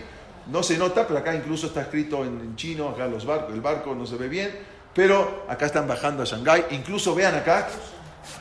[0.51, 3.61] no se nota, pero acá incluso está escrito en, en chino, acá los barcos, el
[3.61, 4.51] barco no se ve bien,
[4.95, 6.67] pero acá están bajando a Shanghái.
[6.71, 7.69] Incluso vean acá,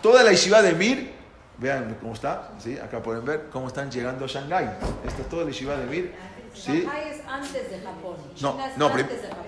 [0.02, 1.12] toda la yeshiva de Mir,
[1.58, 2.78] vean cómo está, ¿sí?
[2.78, 4.70] acá pueden ver cómo están llegando a Shanghái.
[5.06, 6.14] Esta es toda la yeshiva de Mir.
[6.54, 6.88] ¿sí?
[7.10, 8.18] Es antes de Japón.
[8.42, 8.92] No, no,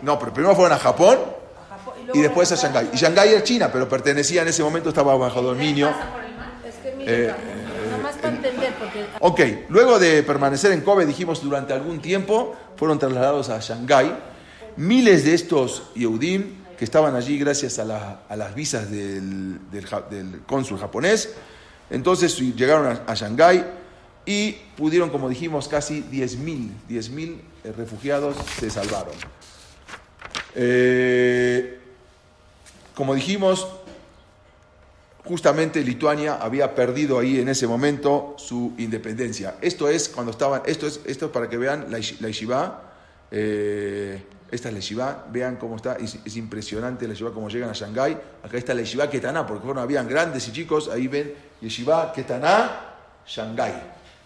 [0.01, 1.19] no, pero primero fueron a Japón
[2.13, 2.55] y después a.
[2.55, 2.89] Shanghái.
[2.93, 5.91] Y Shanghái era China, pero pertenecía en ese momento, estaba bajo dominio.
[7.01, 7.33] Eh,
[9.19, 14.15] Ok, luego de permanecer en Kobe, dijimos durante algún tiempo, fueron trasladados a Shanghái.
[14.77, 20.41] Miles de estos Yehudim que estaban allí gracias a, la- a las visas del, del
[20.47, 21.33] cónsul japonés.
[21.89, 23.65] Entonces llegaron a, a Shanghái
[24.25, 29.13] y pudieron, como dijimos, casi 10.000 10.000 eh, refugiados se salvaron.
[30.55, 31.79] Eh,
[32.95, 33.67] como dijimos,
[35.25, 39.55] justamente Lituania había perdido ahí en ese momento su independencia.
[39.61, 42.81] Esto es cuando estaban, esto es, esto es para que vean la, la
[43.31, 47.69] eh, esta es la yeshiva, vean cómo está, es, es impresionante la yeshiva, cómo llegan
[47.69, 48.17] a Shanghái.
[48.43, 52.95] Acá está la yeshiva Ketaná, porque fueron, habían grandes y chicos, ahí ven yeshiva Ketaná,
[53.27, 53.73] Shanghái,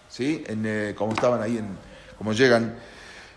[0.09, 0.43] ¿sí?
[0.47, 1.67] En, eh, cómo estaban ahí, en,
[2.17, 2.75] cómo llegan.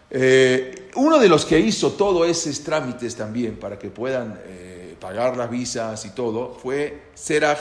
[0.09, 5.37] Eh, uno de los que hizo todos esos trámites también para que puedan eh, pagar
[5.37, 7.59] las visas y todo fue Seraj,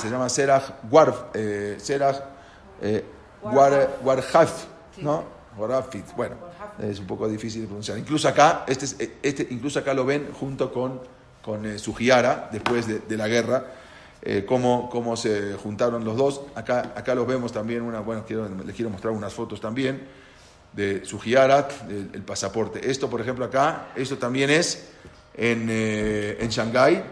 [0.00, 2.16] se llama Seraj Warf, eh, Seraj
[3.42, 4.64] War- Warhaf,
[4.98, 5.33] ¿no?
[5.56, 6.36] Warhafit, bueno,
[6.82, 7.98] es un poco difícil de pronunciar.
[7.98, 11.00] Incluso acá, este, es- este, incluso acá lo ven junto con,
[11.42, 11.76] con eh,
[12.52, 13.66] después de, de la guerra,
[14.22, 16.40] eh, cómo, cómo se juntaron los dos.
[16.54, 20.02] Acá, acá los vemos también, una, bueno, quiero, les quiero mostrar unas fotos también
[20.72, 22.90] de Sugiara, el, el pasaporte.
[22.90, 24.88] Esto, por ejemplo, acá, esto también es
[25.36, 27.02] en, eh, en Shanghái.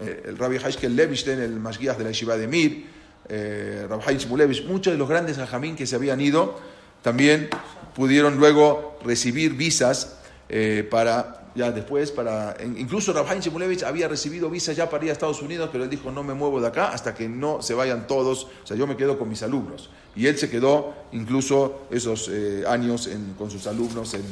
[0.00, 2.86] Eh, el Rabbi Haishkel Levishten, el Mashgiach de la Yeshiva de Mir,
[3.28, 6.58] eh, Rabbi Haim Shmulevich, muchos de los grandes hajamín que se habían ido,
[7.08, 7.48] también
[7.94, 10.18] pudieron luego recibir visas
[10.50, 15.14] eh, para ya después, para, incluso Rabhaim Shemulevich había recibido visa ya para ir a
[15.14, 18.06] Estados Unidos, pero él dijo, no me muevo de acá hasta que no se vayan
[18.06, 19.88] todos, o sea, yo me quedo con mis alumnos.
[20.14, 24.24] Y él se quedó incluso esos eh, años con sus alumnos en,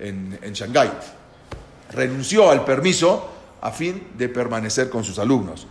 [0.00, 0.90] en, en Shanghái.
[1.92, 5.64] Renunció al permiso a fin de permanecer con sus alumnos.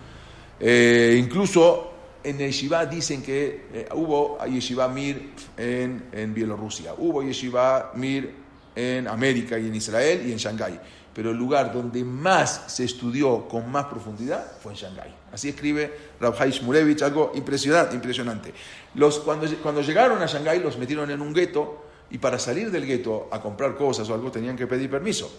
[0.58, 1.92] Eh, incluso
[2.24, 8.34] en Yeshiva dicen que eh, hubo Yeshiva Mir en, en Bielorrusia, hubo Yeshiva Mir
[8.76, 10.80] en América y en Israel y en Shanghái.
[11.14, 15.16] Pero el lugar donde más se estudió con más profundidad fue en Shanghái.
[15.32, 17.96] Así escribe Rabhai Shmulevich, algo impresionante.
[17.96, 18.54] impresionante.
[18.96, 22.86] Los, cuando, cuando llegaron a Shanghái los metieron en un gueto y para salir del
[22.86, 25.32] gueto a comprar cosas o algo tenían que pedir permiso.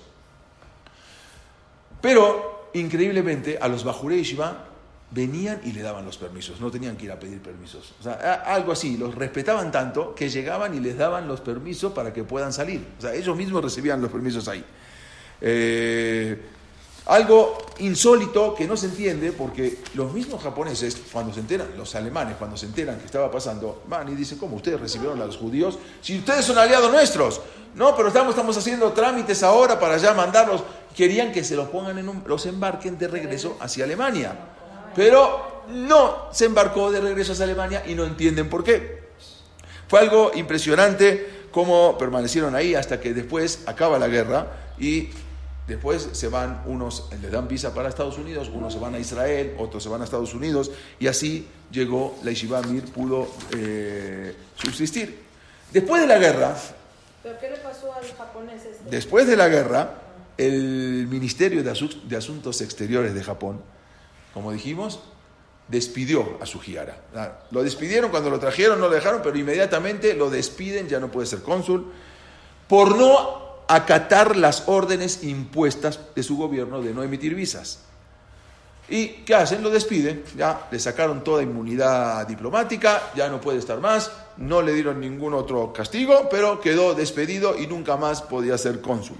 [2.00, 4.69] Pero, increíblemente, a los Bajurei Yeshiva
[5.10, 7.92] venían y le daban los permisos, no tenían que ir a pedir permisos.
[8.00, 12.12] O sea, algo así, los respetaban tanto que llegaban y les daban los permisos para
[12.12, 12.86] que puedan salir.
[12.98, 14.64] O sea, ellos mismos recibían los permisos ahí.
[15.40, 16.40] Eh,
[17.06, 22.36] algo insólito que no se entiende porque los mismos japoneses, cuando se enteran, los alemanes,
[22.36, 25.78] cuando se enteran que estaba pasando, van y dicen, ¿cómo ustedes recibieron a los judíos?
[26.02, 27.40] Si ustedes son aliados nuestros.
[27.74, 30.62] No, pero estamos, estamos haciendo trámites ahora para ya mandarlos.
[30.94, 34.36] Querían que se los pongan en un, los embarquen de regreso hacia Alemania.
[34.94, 39.00] Pero no se embarcó de regreso hacia Alemania y no entienden por qué.
[39.88, 45.08] Fue algo impresionante cómo permanecieron ahí hasta que después acaba la guerra y
[45.66, 49.54] después se van unos, les dan visa para Estados Unidos, unos se van a Israel,
[49.58, 55.18] otros se van a Estados Unidos y así llegó la Yeshiva Mir, pudo eh, subsistir.
[55.72, 56.56] Después de la guerra,
[57.22, 58.90] ¿Pero qué le pasó al japonés este?
[58.90, 59.94] Después de la guerra,
[60.38, 63.60] el Ministerio de Asuntos Exteriores de Japón,
[64.34, 65.00] como dijimos,
[65.68, 66.96] despidió a Sugihara.
[67.14, 71.10] Ah, Lo despidieron cuando lo trajeron, no lo dejaron, pero inmediatamente lo despiden, ya no
[71.10, 71.92] puede ser cónsul,
[72.68, 77.80] por no acatar las órdenes impuestas de su gobierno de no emitir visas.
[78.88, 79.62] ¿Y qué hacen?
[79.62, 84.72] Lo despiden, ya le sacaron toda inmunidad diplomática, ya no puede estar más, no le
[84.72, 89.16] dieron ningún otro castigo, pero quedó despedido y nunca más podía ser cónsul.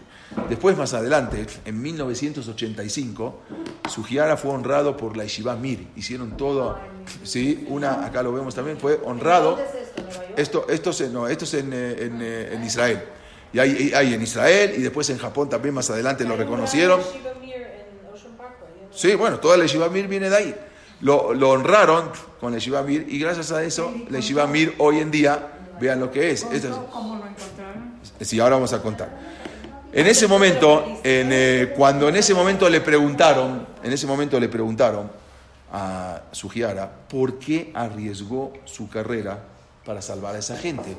[0.48, 3.40] Después, más adelante, en 1985,
[3.88, 5.88] Sugiara fue honrado por la Yeshiva Mir.
[5.96, 6.78] Hicieron todo,
[7.24, 9.56] sí, una, acá lo vemos también, fue honrado.
[9.56, 10.22] ¿Dónde es esto?
[10.36, 13.02] Esto, esto, es, en- no, esto es en, eh, en, eh, en Israel.
[13.52, 17.00] Y hay, hay en Israel y después en Japón también más adelante lo reconocieron.
[18.92, 20.54] Sí, bueno, toda la Yeshiva Mir viene de ahí.
[21.00, 24.98] Lo, lo honraron con la Yeshiva Mir y gracias a eso la Yeshiva Mir hoy
[24.98, 25.48] en día,
[25.80, 26.44] vean lo que es.
[26.52, 27.94] Esto ¿Cómo, cómo lo encontraron?
[28.20, 29.08] es- sí, ahora vamos a contar.
[29.92, 34.48] En ese momento, en, eh, cuando en ese momento le preguntaron, en ese momento le
[34.48, 35.10] preguntaron
[35.72, 39.42] a Sugiara por qué arriesgó su carrera
[39.84, 40.96] para salvar a esa gente.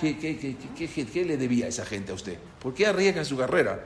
[0.00, 2.38] ¿Qué, qué- qué- qué- qué- qué le debía a esa gente a usted?
[2.60, 3.84] ¿Por qué arriesga su carrera?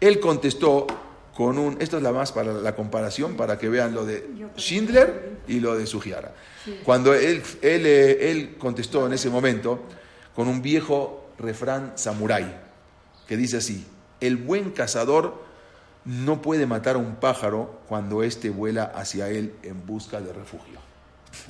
[0.00, 0.86] Él contestó
[1.34, 5.38] con un, esto es la más para la comparación, para que vean lo de Schindler
[5.48, 6.32] y lo de Sugiara.
[6.84, 9.80] Cuando él, él, eh, él contestó en ese momento
[10.34, 12.54] con un viejo refrán samurái,
[13.30, 13.86] que dice así,
[14.20, 15.40] el buen cazador
[16.04, 20.80] no puede matar a un pájaro cuando éste vuela hacia él en busca de refugio.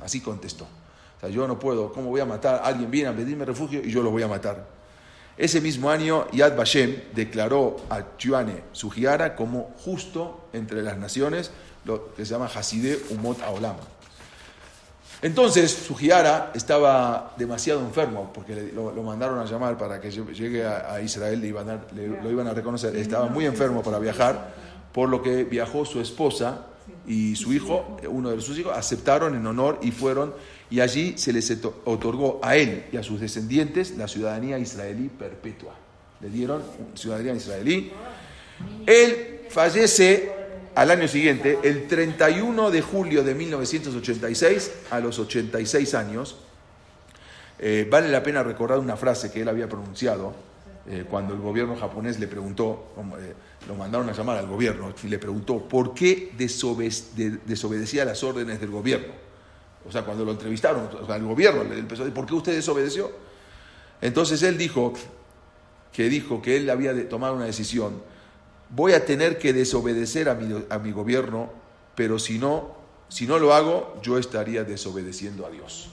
[0.05, 0.65] Así contestó.
[0.65, 2.61] O sea, yo no puedo, ¿cómo voy a matar?
[2.63, 4.67] Alguien viene a pedirme refugio y yo lo voy a matar.
[5.39, 11.51] Ese mismo año, Yad Vashem declaró a Chuane Sugiara como justo entre las naciones,
[11.87, 13.77] lo que se llama Hasideh Umot Aolam.
[15.23, 21.01] Entonces, Sugiara estaba demasiado enfermo, porque lo, mandaron a llamar para que lle- llegue a,
[21.03, 22.97] Israel, le iban a- le- lo iban a reconocer.
[22.97, 24.55] Estaba muy enfermo para viajar,
[24.93, 26.67] por lo que viajó su esposa
[27.07, 30.33] y su hijo, uno de sus hijos, aceptaron en honor y fueron,
[30.71, 31.51] y allí se les
[31.85, 35.75] otorgó a él y a sus descendientes la ciudadanía israelí perpetua.
[36.21, 36.63] Le dieron
[36.95, 37.93] ciudadanía israelí.
[38.87, 40.33] Él fallece
[40.75, 46.37] al año siguiente, el 31 de julio de 1986, a los 86 años.
[47.59, 50.33] Eh, vale la pena recordar una frase que él había pronunciado
[50.89, 52.87] eh, cuando el gobierno japonés le preguntó,
[53.19, 53.35] eh,
[53.69, 58.23] lo mandaron a llamar al gobierno, y le preguntó por qué desobe- de- desobedecía las
[58.25, 59.13] órdenes del gobierno.
[59.87, 62.55] O sea, cuando lo entrevistaron, o sea, el gobierno empezó a decir, ¿por qué usted
[62.55, 63.11] desobedeció?
[64.01, 64.95] Entonces él dijo
[65.93, 68.03] que dijo que él había de tomar una decisión,
[68.71, 71.51] voy a tener que desobedecer a mi, a mi gobierno,
[71.95, 72.75] pero si no,
[73.09, 75.89] si no lo hago, yo estaría desobedeciendo a Dios.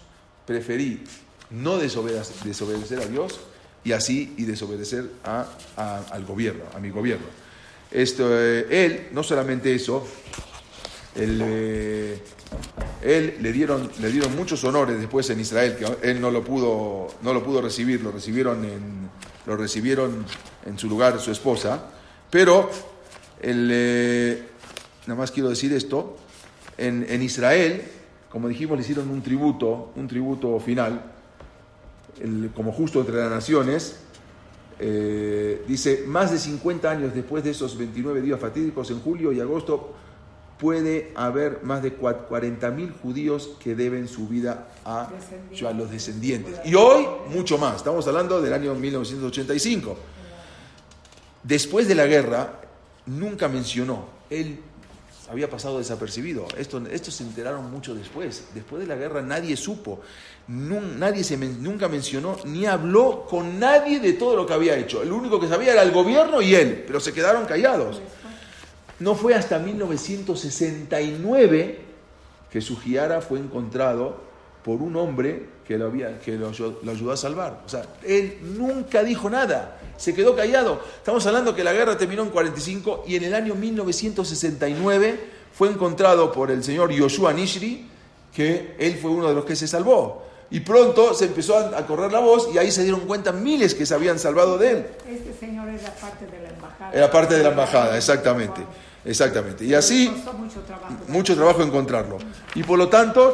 [0.46, 1.04] Preferí
[1.50, 3.40] no desobede- desobedecer a Dios
[3.84, 5.48] y así y desobedecer a-
[6.12, 7.26] al gobierno, a mi gobierno.
[7.90, 10.06] Esto, eh, él, no solamente eso,
[11.16, 12.22] él, eh,
[13.02, 17.08] él le dieron, le dieron muchos honores después en Israel, que él no lo pudo,
[17.22, 18.66] no lo pudo recibir, lo recibieron
[19.46, 20.26] lo recibieron
[20.66, 21.92] en su lugar su esposa,
[22.30, 22.70] Pero,
[23.42, 24.44] el, eh,
[25.06, 26.18] nada más quiero decir esto,
[26.78, 27.82] en, en Israel,
[28.30, 31.02] como dijimos, le hicieron un tributo, un tributo final,
[32.22, 33.98] el- como justo entre las naciones,
[34.80, 39.40] eh, dice, más de 50 años después de esos 29 días fatídicos, en julio y
[39.40, 39.94] agosto,
[40.60, 45.10] puede haber más de 40.000 judíos que deben su vida a,
[45.68, 46.60] a los descendientes.
[46.66, 47.78] Y hoy, mucho más.
[47.78, 49.98] Estamos hablando del año 1985.
[51.48, 52.60] Después de la guerra,
[53.06, 54.10] nunca mencionó.
[54.30, 54.60] Él
[55.30, 56.46] había pasado desapercibido.
[56.58, 58.50] Esto, esto se enteraron mucho después.
[58.54, 60.02] Después de la guerra nadie supo.
[60.50, 65.02] Nadie se nunca mencionó ni habló con nadie de todo lo que había hecho.
[65.02, 68.02] El único que sabía era el gobierno y él, pero se quedaron callados.
[69.00, 71.80] No fue hasta 1969
[72.52, 74.27] que Sugiara fue encontrado
[74.68, 77.62] por un hombre que lo, había, que lo, ayu- lo ayudó a salvar.
[77.66, 80.82] O sea, él nunca dijo nada, se quedó callado.
[80.98, 85.20] Estamos hablando que la guerra terminó en 45 y en el año 1969
[85.54, 87.88] fue encontrado por el señor Yoshua Nishri
[88.36, 90.26] que él fue uno de los que se salvó.
[90.50, 93.86] Y pronto se empezó a, correr la voz y ahí se dieron cuenta miles que
[93.86, 94.88] se habían salvado de él.
[95.10, 96.92] Este señor era parte de la embajada.
[96.92, 98.60] Era parte de la embajada, exactamente.
[99.06, 99.64] Exactamente.
[99.64, 100.94] Y así mucho trabajo.
[101.08, 102.18] mucho trabajo encontrarlo.
[102.54, 103.34] Y por lo tanto,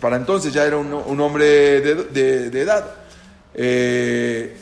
[0.00, 2.84] para entonces ya era un, hombre de, edad.
[3.54, 4.56] Eh,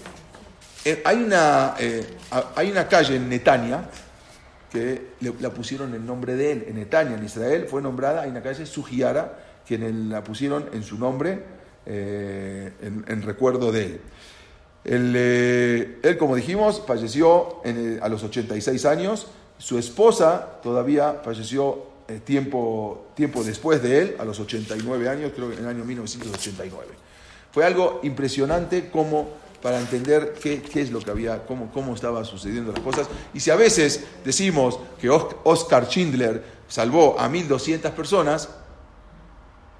[0.85, 2.17] eh, hay, una, eh,
[2.57, 3.89] hay una calle en Netania
[4.71, 6.65] que la pusieron en nombre de él.
[6.69, 10.99] En Netania, en Israel, fue nombrada, hay una calle, Sugiara, que la pusieron en su
[10.99, 11.43] nombre,
[11.87, 14.01] en, recuerdo de
[14.85, 15.97] él.
[16.03, 17.63] Él, como dijimos, falleció
[18.01, 19.29] a los 86 años.
[19.59, 25.49] Su esposa todavía falleció eh, tiempo, tiempo después de él, a los 89 años, creo
[25.49, 26.87] que en el año 1989.
[27.53, 29.29] Fue algo impresionante como
[29.63, 33.09] para entender qué, qué es lo que había, cómo, cómo estaban sucediendo las cosas.
[33.35, 38.49] Y si a veces decimos que Os- Oscar Schindler salvó a 1.200 personas,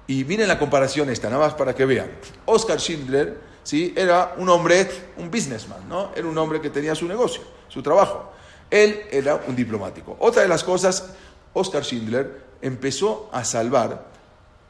[0.07, 2.11] y miren la comparación esta, nada más para que vean.
[2.45, 3.93] Oscar Schindler, ¿sí?
[3.95, 6.11] Era un hombre, un businessman, ¿no?
[6.15, 8.31] Era un hombre que tenía su negocio, su trabajo.
[8.69, 10.17] Él era un diplomático.
[10.19, 11.13] Otra de las cosas,
[11.53, 14.11] Oscar Schindler empezó a salvar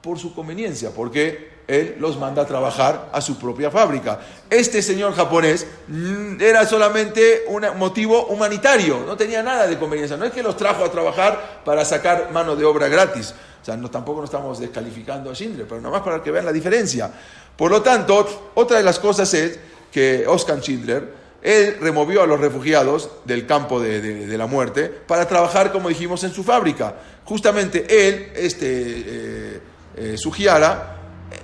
[0.01, 4.19] por su conveniencia, porque él los manda a trabajar a su propia fábrica.
[4.49, 10.17] Este señor japonés mm, era solamente un motivo humanitario, no tenía nada de conveniencia.
[10.17, 13.33] No es que los trajo a trabajar para sacar mano de obra gratis.
[13.61, 16.45] O sea, no, tampoco no estamos descalificando a Schindler, pero nada más para que vean
[16.45, 17.11] la diferencia.
[17.55, 19.59] Por lo tanto, otra de las cosas es
[19.91, 25.71] que Oscar Schindler, él removió a los refugiados del campo de, la muerte para trabajar,
[25.71, 26.95] como dijimos, en su fábrica.
[27.25, 29.61] Justamente él, este eh,
[29.95, 30.97] eh, Sugiara,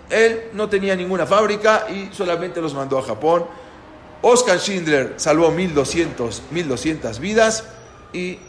[0.10, 3.46] él no tenía ninguna fábrica y solamente los mandó a Japón.
[4.22, 7.64] Oscar Schindler salvó 1200, 1200 vidas
[8.14, 8.40] y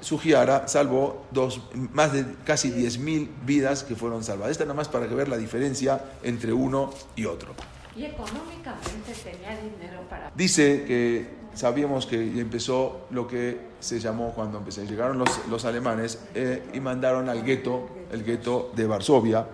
[0.00, 1.60] Sugiara salvó dos,
[1.92, 4.52] más de casi 10.000 vidas que fueron salvadas.
[4.52, 7.54] Esta nada más para que ver la diferencia entre uno y otro.
[7.96, 10.30] Y económicamente tenía dinero para...
[10.34, 14.86] Dice que sabíamos que empezó lo que se llamó cuando empecé.
[14.86, 19.46] Llegaron los, los alemanes eh, y mandaron al gueto, el gueto de Varsovia.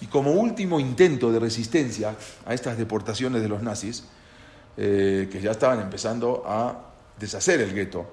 [0.00, 2.14] Y como último intento de resistencia
[2.44, 4.04] a estas deportaciones de los nazis,
[4.76, 8.06] eh, que ya estaban empezando a deshacer el gueto,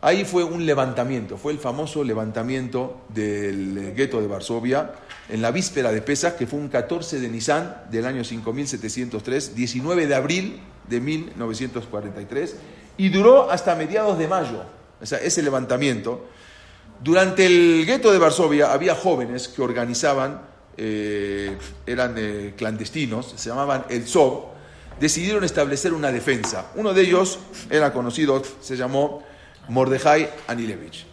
[0.00, 4.92] ahí fue un levantamiento, fue el famoso levantamiento del gueto de Varsovia
[5.28, 10.06] en la víspera de Pesach, que fue un 14 de Nisan del año 5703, 19
[10.06, 12.56] de abril de 1943,
[12.96, 14.62] y duró hasta mediados de mayo,
[15.00, 16.26] o sea, ese levantamiento.
[17.02, 20.42] Durante el gueto de Varsovia había jóvenes que organizaban,
[20.76, 24.46] eh, eran eh, clandestinos, se llamaban el Zov,
[24.98, 26.72] decidieron establecer una defensa.
[26.74, 27.38] Uno de ellos
[27.70, 29.22] era conocido, se llamó
[29.68, 31.06] Mordejai Anilevich.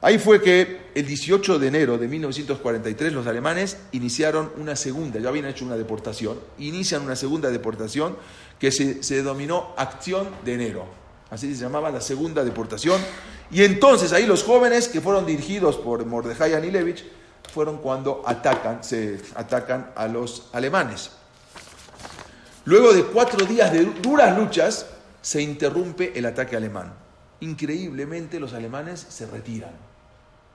[0.00, 5.30] Ahí fue que el 18 de enero de 1943 los alemanes iniciaron una segunda, ya
[5.30, 8.16] habían hecho una deportación, inician una segunda deportación
[8.58, 10.84] que se, se denominó Acción de Enero.
[11.30, 13.00] Así se llamaba la segunda deportación.
[13.50, 17.04] Y entonces ahí los jóvenes que fueron dirigidos por Mordejai Anilevich
[17.52, 21.12] fueron cuando atacan, se atacan a los alemanes.
[22.66, 24.86] Luego de cuatro días de duras luchas,
[25.22, 27.03] se interrumpe el ataque alemán.
[27.40, 29.72] Increíblemente los alemanes se retiran.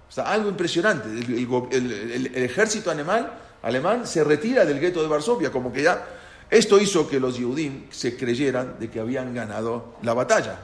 [0.09, 1.07] O sea, algo impresionante.
[1.09, 3.29] El, ejército alemán,
[3.61, 6.05] alemán se retira del gueto de Varsovia, como que ya...
[6.49, 10.59] Esto hizo que los Yehudim se creyeran de que habían ganado la batalla.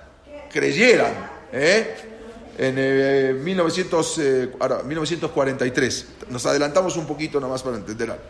[0.52, 1.14] Creyeran.
[1.54, 1.96] ¿eh?
[2.58, 4.52] En eh, 1900, eh,
[4.84, 6.08] 1943.
[6.30, 8.24] Nos adelantamos un poquito nomás para entender algo.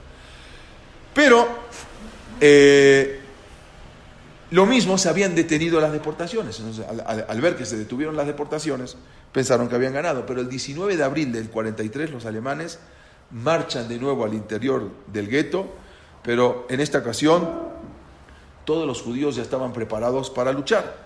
[1.13, 1.47] Pero
[2.41, 3.21] eh,
[4.51, 6.59] Lo mismo se habían detenido las deportaciones.
[6.59, 8.95] Entonces, al, al- ver que se detuvieron las deportaciones,
[9.31, 10.25] pensaron que habían ganado.
[10.25, 12.79] Pero el 19 de abril del 43 los alemanes
[13.31, 15.67] marchan de nuevo al interior del gueto,
[16.23, 17.49] pero en esta ocasión
[18.65, 21.05] todos los judíos ya estaban preparados para luchar.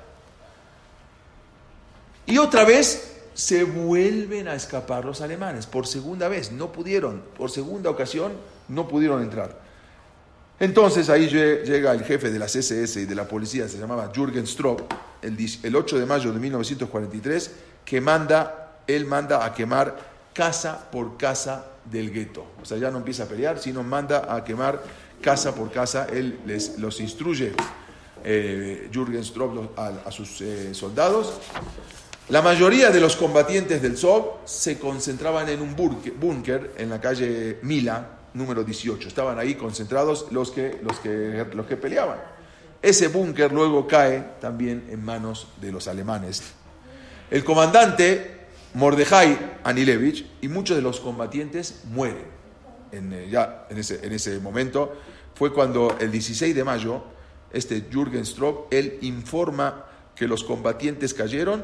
[2.26, 7.50] Y otra vez se vuelven a escapar los alemanes, por segunda vez, no pudieron, por
[7.50, 8.34] segunda ocasión
[8.68, 9.58] no pudieron entrar.
[10.60, 14.12] Entonces ahí lle- llega el jefe de las SS y de la policía, se llamaba
[14.14, 14.82] Jürgen Stroop,
[15.22, 17.52] el, dis- el 8 de mayo de 1943,
[17.86, 19.98] que manda, él manda a quemar
[20.34, 22.46] casa por casa del gueto.
[22.62, 24.82] O sea, ya no empieza a pelear, sino manda a quemar
[25.22, 26.08] casa por casa.
[26.12, 27.54] Él les, los instruye,
[28.24, 31.34] eh, Jürgen Stroop, los- a, sus eh, soldados.
[32.28, 37.58] La mayoría de los combatientes del SOV se concentraban en un búnker en la calle
[37.64, 39.08] Mila, número 18.
[39.08, 42.18] Estaban ahí concentrados los que, los que, los que peleaban.
[42.82, 46.42] Ese búnker luego cae también en manos de los alemanes.
[47.30, 52.40] El comandante Mordejai Anilevich y muchos de los combatientes mueren.
[52.92, 54.94] En, eh, ya en ese, en ese momento
[55.36, 57.04] fue cuando el 16 de mayo,
[57.52, 59.86] este Jürgen Stroop, él informa
[60.16, 61.64] que los combatientes cayeron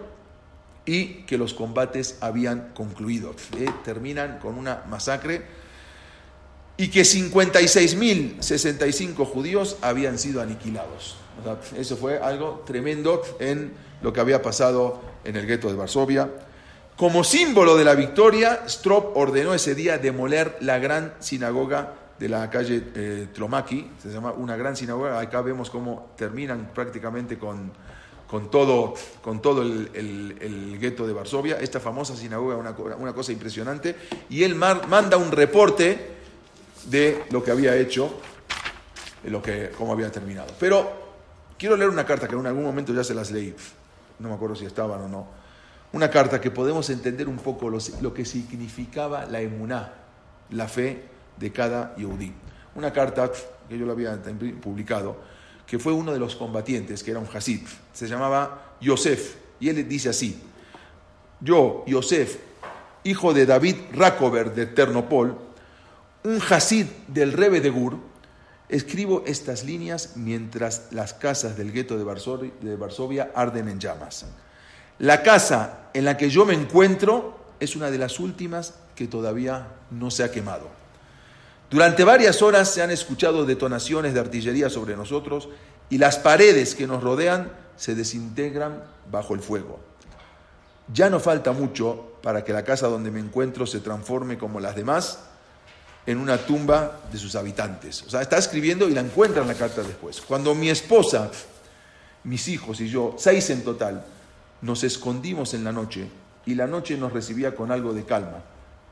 [0.85, 3.33] y que los combates habían concluido.
[3.57, 5.64] Eh, terminan con una masacre
[6.77, 11.15] y que 56.065 judíos habían sido aniquilados.
[11.77, 16.29] Eso fue algo tremendo en lo que había pasado en el gueto de Varsovia.
[16.95, 22.49] Como símbolo de la victoria, Strop ordenó ese día demoler la gran sinagoga de la
[22.49, 27.73] calle eh, Tlomaki, se llama una gran sinagoga, acá vemos cómo terminan prácticamente con,
[28.25, 33.33] con todo, con todo el, el- gueto de Varsovia, esta famosa sinagoga, una, una cosa
[33.33, 33.97] impresionante,
[34.29, 36.14] y él manda un reporte
[36.85, 38.13] de lo que había hecho,
[39.23, 40.53] de lo que, cómo había terminado.
[40.59, 41.05] Pero
[41.57, 43.55] quiero leer una carta que en algún momento ya se las leí,
[44.19, 45.27] no me acuerdo si estaban o no,
[45.93, 49.93] una carta que podemos entender un poco lo, que significaba la emuná,
[50.51, 51.03] la fe
[51.37, 52.33] de cada yehudí.
[52.75, 53.31] Una carta
[53.69, 54.21] que yo la había
[54.61, 55.15] publicado,
[55.65, 57.61] que fue uno de los combatientes, que era un hasid,
[57.93, 60.41] se llamaba Yosef, y él dice así,
[61.39, 62.39] yo, Yosef,
[63.05, 65.37] hijo de David Rakover de Ternopol,
[66.25, 67.97] un hasid del Rebe de Gur,
[68.67, 74.25] escribo estas líneas mientras las casas del gueto de Varsovia, de Varsovia arden en llamas.
[74.97, 79.67] La casa en la que yo me encuentro es una de las últimas que todavía
[79.91, 80.67] no se ha quemado.
[81.69, 85.49] Durante varias horas se han escuchado detonaciones de artillería sobre nosotros
[85.91, 89.79] y las paredes que nos rodean se desintegran bajo el fuego.
[90.91, 94.75] Ya no falta mucho para que la casa donde me encuentro se transforme como las
[94.75, 95.19] demás
[96.05, 98.03] en una tumba de sus habitantes.
[98.03, 100.21] O sea, está escribiendo y la encuentra en la carta después.
[100.21, 101.31] Cuando mi esposa,
[102.23, 104.05] mis hijos y yo, seis en total,
[104.61, 106.07] nos escondimos en la noche
[106.45, 108.43] y la noche nos recibía con algo de calma,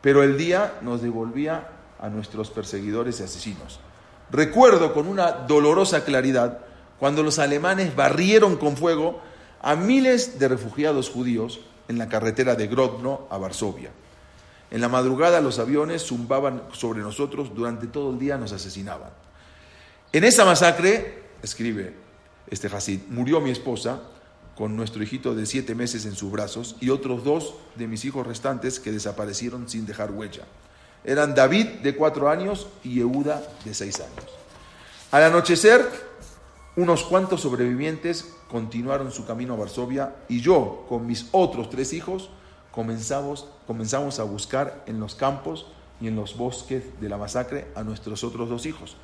[0.01, 1.68] pero el día nos devolvía
[1.99, 3.80] a nuestros perseguidores y asesinos.
[4.32, 6.59] Recuerdo con una dolorosa claridad
[6.99, 9.22] cuando los alemanes barrieron con fuego
[9.61, 13.91] a miles de refugiados judíos en la carretera de Grodno a Varsovia.
[14.74, 19.11] En la madrugada los aviones zumbaban sobre nosotros, durante todo el día nos asesinaban.
[20.11, 21.93] En esa masacre, escribe
[22.49, 24.01] este Hasid, murió mi esposa
[24.57, 28.26] con nuestro hijito de siete meses en sus brazos y otros dos de mis hijos
[28.26, 30.45] restantes que desaparecieron sin dejar huella.
[31.03, 34.26] Eran David de cuatro años y Yehuda de seis años.
[35.11, 35.88] Al anochecer,
[36.78, 42.32] unos cuantos sobrevivientes continuaron su camino a Varsovia y yo, con mis otros tres hijos,
[42.74, 45.67] comenzamos, comenzamos a buscar en los campos
[46.01, 48.97] y en los bosques de la masacre a nuestros otros dos hijos.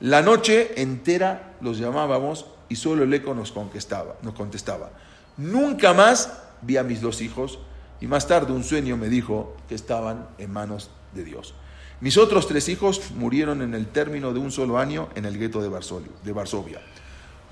[0.00, 4.90] La noche entera los llamábamos y solo el eco nos contestaba, nos contestaba.
[5.36, 6.32] Nunca más
[6.62, 7.58] vi a mis dos hijos
[8.00, 11.54] y más tarde un sueño me dijo que estaban en manos de Dios.
[12.00, 15.62] Mis otros tres hijos murieron en el término de un solo año en el gueto
[15.62, 16.80] de Varsovia.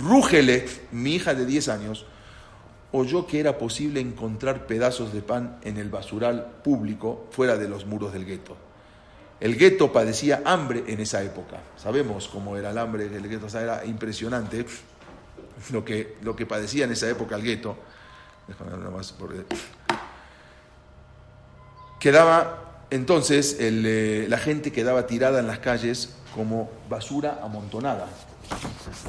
[0.00, 2.06] Rúgele, mi hija de 10 años,
[2.92, 7.86] oyó que era posible encontrar pedazos de pan en el basural público fuera de los
[7.86, 8.56] muros del gueto.
[9.38, 11.60] El gueto padecía hambre en esa época.
[11.76, 14.66] Sabemos cómo era el hambre del gueto, o sea, era impresionante
[15.72, 17.76] lo que, lo que padecía en esa época el gueto.
[18.48, 18.70] Déjame.
[21.98, 28.08] Quedaba entonces eh, la gente quedaba tirada en las calles como basura amontonada.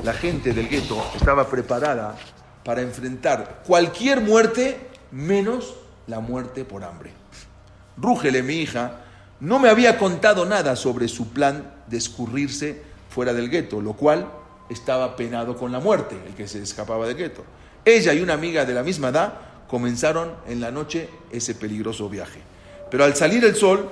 [0.04, 2.16] La gente del gueto estaba preparada
[2.64, 4.78] para enfrentar cualquier muerte
[5.12, 5.76] menos
[6.08, 7.12] la muerte por hambre.
[7.98, 9.02] Rúgele, mi hija,
[9.40, 14.32] no me había contado nada sobre su plan de escurrirse fuera del gueto, lo cual
[14.70, 17.44] estaba penado con la muerte, el que se escapaba del gueto.
[17.84, 19.34] Ella y una amiga de la misma edad
[19.68, 22.42] comenzaron en la noche ese peligroso viaje.
[22.90, 23.90] Pero al salir el sol,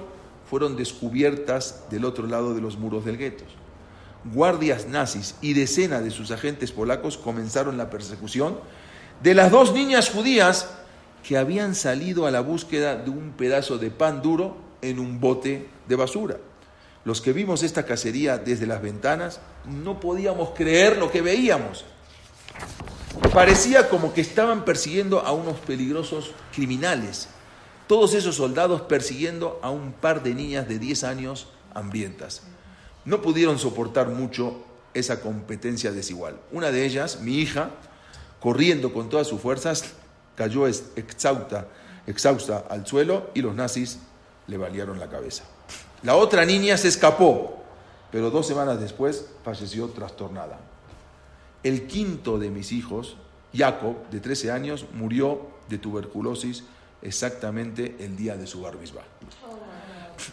[0.49, 3.43] fueron descubiertas del otro lado de los muros del gueto.
[4.25, 8.59] Guardias nazis y decenas de sus agentes polacos comenzaron la persecución
[9.23, 10.69] de las dos niñas judías
[11.23, 15.69] que habían salido a la búsqueda de un pedazo de pan duro en un bote
[15.87, 16.37] de basura.
[17.05, 21.85] Los que vimos esta cacería desde las ventanas no podíamos creer lo que veíamos.
[23.33, 27.29] Parecía como que estaban persiguiendo a unos peligrosos criminales.
[27.87, 32.43] Todos esos soldados persiguiendo a un par de niñas de 10 años hambrientas.
[33.09, 34.61] No pudieron soportar mucho
[34.93, 36.39] esa competencia desigual.
[36.51, 37.71] Una de ellas, mi hija,
[38.39, 39.83] corriendo con todas sus fuerzas,
[40.35, 41.67] cayó exhausta,
[42.05, 43.97] exhausta al suelo y los nazis
[44.45, 45.43] le balearon la cabeza.
[46.03, 47.63] La otra niña se escapó,
[48.11, 50.59] pero dos semanas después falleció trastornada.
[51.63, 53.17] El quinto de mis hijos,
[53.55, 56.63] Jacob, de 13 años, murió de tuberculosis
[57.01, 59.01] exactamente el día de su barbisba.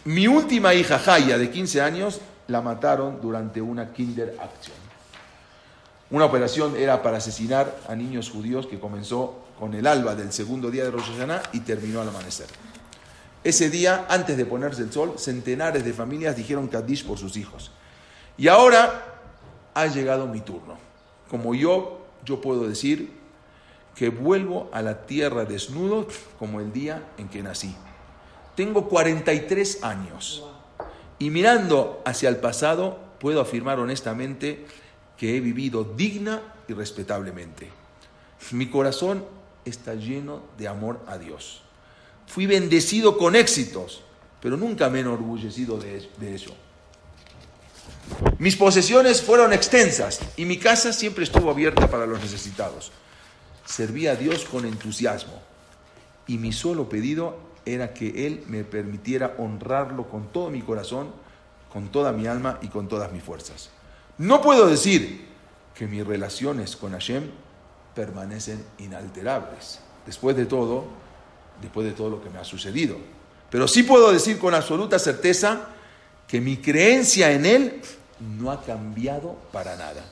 [0.05, 4.75] Mi última hija, Jaya, de 15 años, la mataron durante una Kinder Action.
[6.09, 10.71] Una operación era para asesinar a niños judíos que comenzó con el alba del segundo
[10.71, 12.47] día de Rosh Hashanah y terminó al amanecer.
[13.43, 17.71] Ese día, antes de ponerse el sol, centenares de familias dijeron Kaddish por sus hijos.
[18.37, 19.03] Y ahora
[19.73, 20.77] ha llegado mi turno.
[21.29, 23.11] Como yo, yo puedo decir
[23.95, 26.07] que vuelvo a la tierra desnudo
[26.39, 27.75] como el día en que nací.
[28.55, 30.43] Tengo 43 años
[31.19, 34.65] y mirando hacia el pasado puedo afirmar honestamente
[35.17, 37.69] que he vivido digna y respetablemente.
[38.51, 39.25] Mi corazón
[39.65, 41.61] está lleno de amor a Dios.
[42.27, 44.01] Fui bendecido con éxitos,
[44.41, 46.55] pero nunca me he enorgullecido de, de eso.
[48.37, 52.91] Mis posesiones fueron extensas y mi casa siempre estuvo abierta para los necesitados.
[53.65, 55.41] Serví a Dios con entusiasmo
[56.27, 61.11] y mi solo pedido era que Él me permitiera honrarlo con todo mi corazón,
[61.71, 63.69] con toda mi alma y con todas mis fuerzas.
[64.17, 65.27] No puedo decir
[65.75, 67.29] que mis relaciones con Hashem
[67.93, 69.79] permanecen inalterables.
[70.05, 70.85] Después de todo,
[71.61, 72.97] después de todo lo que me ha sucedido.
[73.49, 75.67] Pero sí puedo decir con absoluta certeza
[76.27, 77.81] que mi creencia en Él
[78.39, 80.03] no ha cambiado para nada.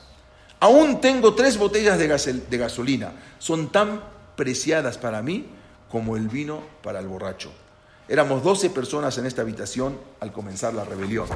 [0.60, 3.12] Aún tengo tres botellas de, gasolina.
[3.38, 4.02] Son tan
[4.36, 5.46] preciadas para mí
[5.90, 7.52] como el vino para el borracho.
[8.08, 11.26] Éramos 12 personas en esta habitación al comenzar la rebelión.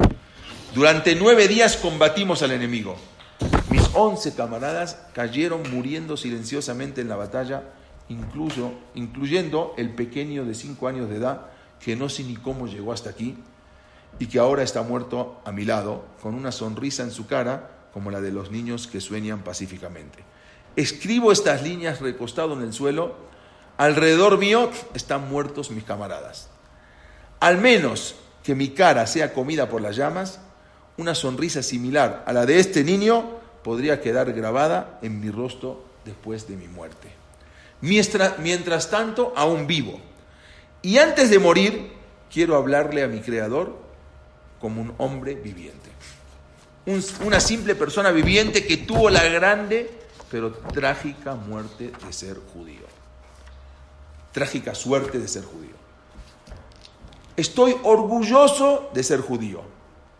[0.75, 2.97] Durante nueve días combatimos al enemigo.
[3.71, 7.65] Mis 11 camaradas cayeron muriendo silenciosamente en la batalla,
[8.09, 11.47] incluso, incluyendo el pequeño de 5 años de edad,
[11.81, 13.37] que no sé ni cómo llegó hasta aquí,
[14.19, 18.11] y que ahora está muerto a mi lado, con una sonrisa en su cara como
[18.11, 20.19] la de los niños que sueñan pacíficamente.
[20.77, 23.17] Escribo estas líneas recostado en el suelo,
[23.81, 26.49] alrededor mío están muertos mis camaradas.
[27.41, 28.15] Al menos
[28.45, 30.39] que mi cara sea comida por las llamas,
[30.99, 36.47] una sonrisa similar a la de este niño podría quedar grabada en mi rostro después
[36.47, 37.09] de mi muerte.
[37.81, 39.99] Mientras, tanto, aún vivo.
[40.83, 41.91] Y antes de morir,
[42.31, 43.79] quiero hablarle a mi Creador
[44.61, 45.89] como un hombre viviente.
[47.25, 49.91] una simple persona viviente que tuvo la grande
[50.31, 52.90] pero trágica muerte de ser judío.
[54.33, 55.75] Trágica suerte de ser judío.
[57.37, 59.63] Estoy orgulloso de ser judío.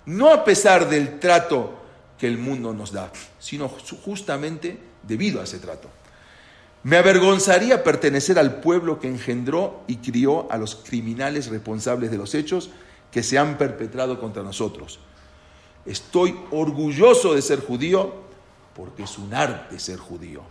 [0.07, 1.79] No a pesar del trato
[2.19, 5.89] que el mundo nos da, sino justamente debido a ese trato.
[6.83, 12.35] Me avergonzaría pertenecer al pueblo que engendró y crió a los criminales responsables de los
[12.35, 12.71] hechos
[13.11, 14.99] que se han perpetrado contra nosotros.
[15.85, 18.15] Estoy orgulloso de ser judío
[18.75, 20.43] porque es un arte ser judío,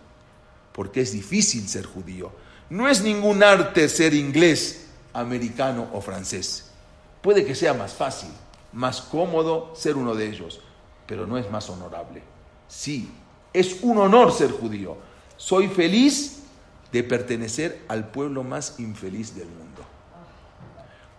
[0.72, 2.30] porque es difícil ser judío.
[2.70, 6.70] No es ningún arte ser inglés, americano o francés.
[7.20, 8.30] Puede que sea más fácil,
[8.72, 10.60] más cómodo ser uno de ellos,
[11.06, 12.22] pero no es más honorable.
[12.68, 13.10] Sí,
[13.52, 14.96] es un honor ser judío.
[15.36, 16.44] Soy feliz
[16.92, 19.82] de pertenecer al pueblo más infeliz del mundo,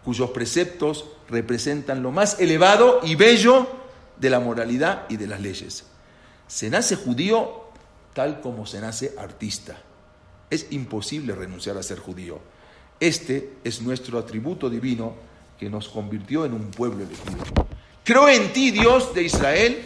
[0.06, 3.68] cuyos preceptos representan lo más elevado y bello
[4.16, 5.84] de la moralidad y de las leyes.
[6.48, 7.66] Se nace judío
[8.14, 9.78] tal como se nace artista.
[10.52, 12.40] Es imposible renunciar a ser judío.
[13.00, 15.16] Este es nuestro atributo divino
[15.60, 17.44] que nos convirtió en un pueblo elegido.
[18.04, 19.80] Creo en ti, Dios de Israel,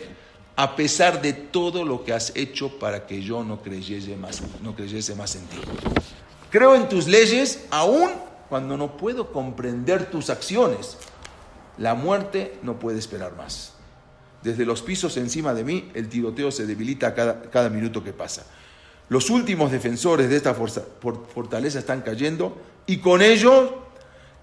[0.55, 4.75] a pesar de todo lo que has hecho para que yo no creyese más, no
[4.75, 5.57] creyese más en ti.
[6.49, 8.11] Creo en tus leyes aún
[8.49, 10.97] cuando no puedo comprender tus acciones.
[11.77, 13.73] La muerte no puede esperar más.
[14.43, 18.45] Desde los pisos encima de mí, el tiroteo se debilita cada, cada minuto que pasa.
[19.09, 23.71] Los últimos defensores de esta fortaleza están cayendo y con ellos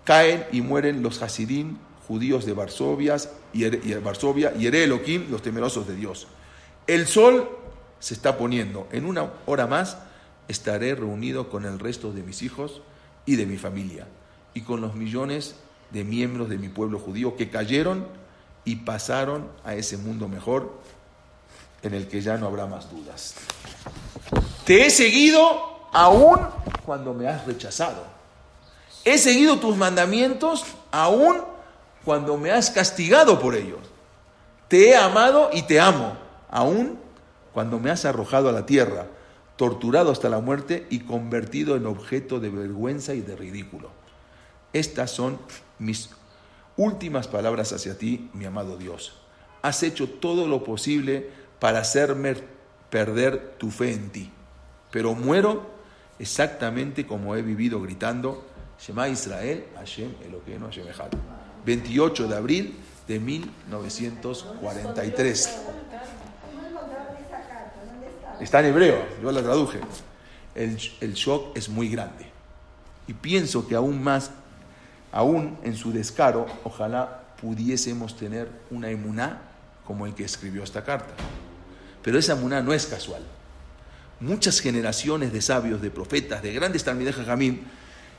[0.04, 3.16] caen y mueren los Hasidim judíos de Varsovia
[3.52, 4.70] y, y Varsovia y
[5.28, 6.28] los temerosos de Dios.
[6.86, 7.48] El sol
[8.00, 8.88] se está poniendo.
[8.92, 9.98] En una hora más
[10.48, 12.82] estaré reunido con el resto de mis hijos
[13.26, 14.06] y de mi familia
[14.54, 15.54] y con los millones
[15.90, 18.06] de miembros de mi pueblo judío que cayeron
[18.64, 20.72] y pasaron a ese mundo mejor
[21.82, 23.34] en el que ya no habrá más dudas.
[24.64, 26.38] Te he seguido aún
[26.84, 28.04] cuando me has rechazado.
[29.04, 31.42] He seguido tus mandamientos aún
[32.04, 33.80] cuando me has castigado por ellos.
[34.68, 36.16] Te he amado y te amo,
[36.48, 36.98] aún
[37.52, 39.06] cuando me has arrojado a la tierra,
[39.56, 43.90] torturado hasta la muerte y convertido en objeto de vergüenza y de ridículo.
[44.72, 45.38] Estas son
[45.78, 46.10] mis
[46.76, 49.14] últimas palabras hacia ti, mi amado Dios.
[49.60, 52.36] Has hecho todo lo posible para hacerme
[52.88, 54.30] perder tu fe en ti,
[54.92, 55.66] pero muero
[56.18, 58.46] exactamente como he vivido gritando,
[58.78, 61.10] Shema Israel, Hashem Eloqueno, Hashem Echad.
[61.64, 62.76] 28 de abril
[63.08, 65.58] de 1943.
[68.40, 69.80] Está en hebreo, yo la traduje.
[70.54, 72.26] El, el shock es muy grande.
[73.08, 74.30] Y pienso que aún más,
[75.10, 79.40] aún en su descaro, ojalá pudiésemos tener una emuná
[79.86, 81.14] como el que escribió esta carta.
[82.02, 83.22] Pero esa emuná no es casual.
[84.22, 87.60] Muchas generaciones de sabios, de profetas, de grandes talmideh Jamín,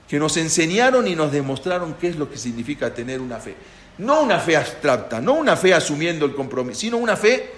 [0.06, 3.56] que nos enseñaron y nos demostraron qué es lo que significa tener una fe.
[4.00, 7.50] No una fe abstracta, no una fe asumiendo el compromiso, sino una fe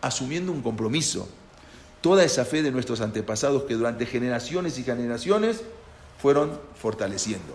[0.00, 1.28] asumiendo un compromiso.
[2.00, 5.62] Toda esa fe de nuestros antepasados que durante generaciones y generaciones
[6.20, 7.54] fueron fortaleciendo.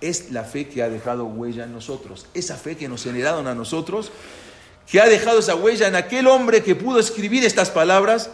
[0.00, 3.54] Es la fe que ha dejado huella en nosotros, esa fe que nos generaron a
[3.54, 4.12] nosotros,
[4.90, 8.30] que ha dejado esa huella en aquel hombre que pudo escribir estas palabras,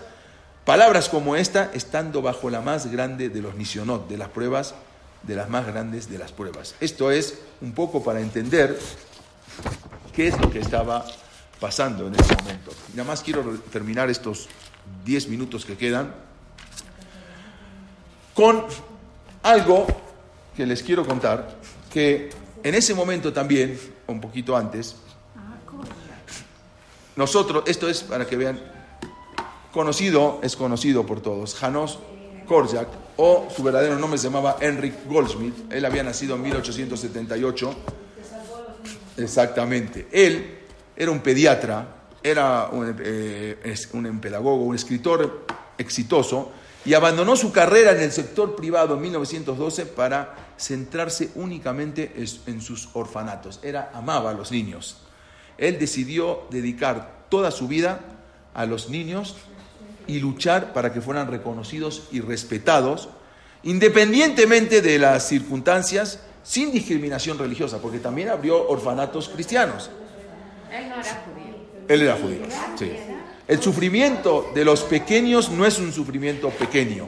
[0.66, 4.74] palabras como esta, estando bajo la más grande de los nisionot, de las pruebas,
[5.22, 6.74] de las más grandes de las pruebas.
[6.80, 8.76] Esto es un poco para entender
[10.12, 11.06] qué es lo que estaba
[11.60, 12.72] pasando en ese momento.
[12.94, 13.42] Nada más quiero
[13.72, 14.48] terminar estos
[15.04, 16.12] 10 minutos que quedan
[18.34, 18.64] con
[19.44, 19.86] algo
[20.56, 21.58] que les quiero contar,
[21.92, 22.30] que
[22.64, 24.96] en ese momento también, un poquito antes,
[27.14, 28.75] nosotros, esto es para que vean,
[29.76, 31.98] conocido, es conocido por todos, Janos
[32.46, 37.74] Korjak, o su verdadero nombre se llamaba Henrik Goldschmidt, él había nacido en 1878,
[39.18, 40.60] exactamente, él
[40.96, 41.88] era un pediatra,
[42.22, 45.44] era un, eh, un pedagogo, un escritor
[45.76, 46.52] exitoso,
[46.86, 52.14] y abandonó su carrera en el sector privado en 1912 para centrarse únicamente
[52.46, 53.60] en sus orfanatos.
[53.62, 55.02] Era, amaba a los niños.
[55.58, 58.00] Él decidió dedicar toda su vida
[58.54, 59.36] a los niños
[60.06, 63.08] y luchar para que fueran reconocidos y respetados,
[63.62, 69.90] independientemente de las circunstancias, sin discriminación religiosa, porque también abrió orfanatos cristianos.
[70.70, 71.56] Él no era judío.
[71.88, 72.40] Él era judío.
[73.48, 77.06] El sufrimiento de los pequeños no es un sufrimiento pequeño.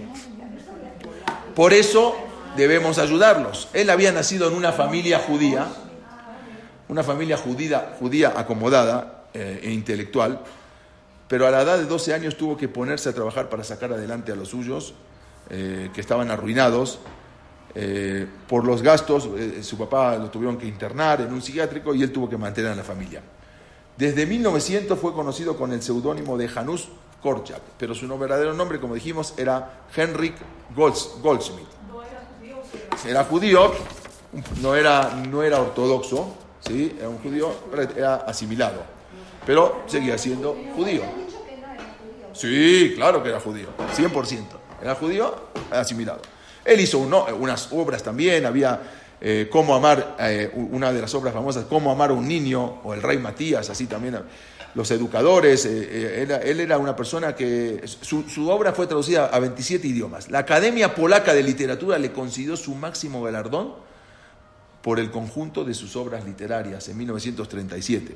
[1.54, 2.16] Por eso
[2.56, 3.68] debemos ayudarlos.
[3.72, 5.66] Él había nacido en una familia judía,
[6.88, 10.40] una familia judía, judía acomodada eh, e intelectual,
[11.28, 14.32] pero a la edad de 12 años tuvo que ponerse a trabajar para sacar adelante
[14.32, 14.94] a los suyos,
[15.50, 16.98] eh, que estaban arruinados.
[17.74, 22.02] eh, por los gastos, eh, su papá lo tuvieron que internar en un psiquiátrico y
[22.02, 23.20] él tuvo que mantener a la familia.
[23.96, 26.86] Desde 1900 fue conocido con el seudónimo de Janusz
[27.22, 30.34] Korczak, pero su verdadero nombre, como dijimos, era Henrik
[30.74, 31.68] Golds- Goldschmidt.
[33.06, 33.72] Era judío,
[34.62, 36.34] no era, no era ortodoxo,
[36.66, 36.96] ¿sí?
[36.98, 37.52] era un judío,
[37.96, 38.82] era asimilado,
[39.48, 41.00] pero seguía siendo judío.
[42.34, 44.42] Sí, claro que era judío, 100%.
[44.82, 45.34] Era judío
[45.70, 46.20] asimilado.
[46.66, 48.82] Él hizo uno- unas obras también, había
[49.22, 52.92] eh, Cómo amar, eh, una de las obras famosas, Cómo amar a un niño, o
[52.92, 54.16] el rey Matías, así también.
[54.74, 59.28] Los educadores, eh, eh, era- él era una persona que su, su obra fue traducida
[59.28, 60.30] a 27 idiomas.
[60.30, 63.72] La Academia Polaca de Literatura le concedió su máximo galardón
[64.82, 68.14] por el conjunto de sus obras literarias en 1937.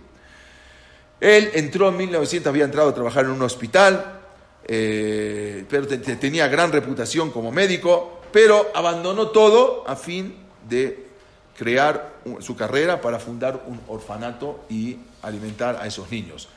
[1.22, 4.18] Él entró en 1900, había entrado a trabajar en un hospital,
[4.64, 10.34] eh, pero te- te- tenía gran reputación como médico, pero abandonó todo a fin
[10.68, 11.06] de
[11.56, 16.48] crear su carrera para fundar un orfanato y alimentar a esos niños.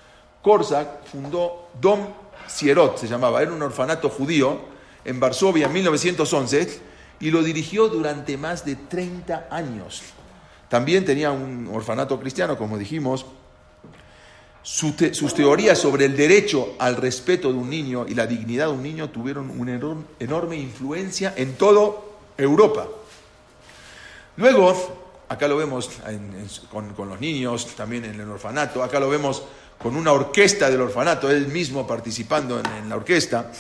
[0.42, 2.08] Korczak fundó Dom
[2.48, 4.60] Sierot, se llamaba, era un orfanato judío
[5.04, 6.80] en Varsovia en 1911
[7.20, 10.02] y lo dirigió durante más de 30 años.
[10.70, 13.28] También tenía un orfanato cristiano, como dijimos,
[14.66, 18.82] sus teorías sobre el derecho al respeto de un niño y la dignidad de un
[18.82, 21.94] niño tuvieron una enorm- enorme influencia en toda
[22.36, 22.88] Europa.
[24.38, 25.92] Luego, acá lo vemos
[26.72, 29.44] con los niños, también en el orfanato, acá lo vemos
[29.78, 33.52] con una orquesta del orfanato, él mismo participando en, en la orquesta.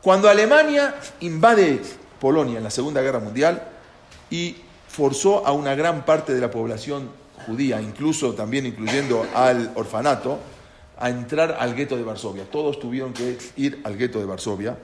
[0.00, 1.82] Cuando Alemania invade
[2.20, 3.66] Polonia en la Segunda Guerra Mundial
[4.30, 4.56] y
[4.88, 10.38] forzó a una gran parte de la población judía, incluso también incluyendo al orfanato,
[10.98, 12.44] a entrar al gueto de Varsovia.
[12.50, 14.76] Todos tuvieron que ir al gueto de Varsovia.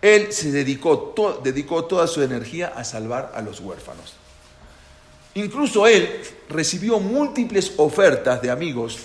[0.00, 4.14] Él se dedicó, to- dedicó toda su energía a salvar a los huérfanos.
[5.34, 6.08] Incluso él
[6.48, 8.98] recibió múltiples ofertas de amigos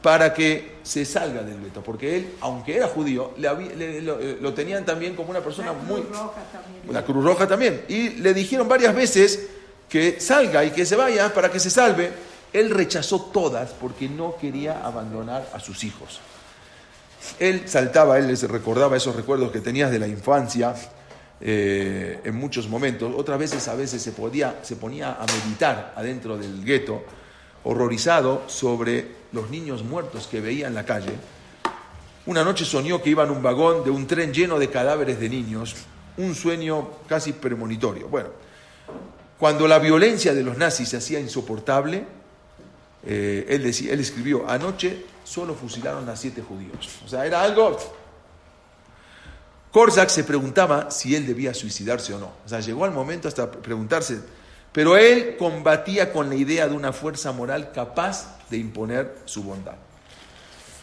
[0.00, 4.18] para que se salga del gueto, porque él, aunque era judío, le había- le- lo,
[4.18, 6.00] eh, lo tenían también como una persona La Cruz muy...
[6.02, 6.94] Roja también.
[6.94, 7.84] La Cruz Roja también.
[7.88, 9.48] Y le dijeron varias veces
[9.90, 12.12] que salga y que se vaya para que se salve.
[12.52, 16.20] Él rechazó todas porque no quería abandonar a sus hijos.
[17.38, 20.74] Él saltaba, él les recordaba esos recuerdos que tenías de la infancia
[21.40, 23.12] eh, en muchos momentos.
[23.16, 27.02] Otras veces, a veces se, podía, se ponía a meditar adentro del gueto,
[27.64, 31.12] horrorizado sobre los niños muertos que veía en la calle.
[32.26, 35.28] Una noche soñó que iba en un vagón de un tren lleno de cadáveres de
[35.28, 35.76] niños,
[36.16, 38.08] un sueño casi premonitorio.
[38.08, 38.30] Bueno,
[39.40, 42.04] cuando la violencia de los nazis se hacía insoportable,
[43.06, 47.00] eh, él, decía, él escribió, anoche solo fusilaron a siete judíos.
[47.04, 47.78] O sea, era algo...
[49.72, 52.32] Korsak se preguntaba si él debía suicidarse o no.
[52.44, 54.20] O sea, llegó al momento hasta preguntarse,
[54.72, 59.76] pero él combatía con la idea de una fuerza moral capaz de imponer su bondad.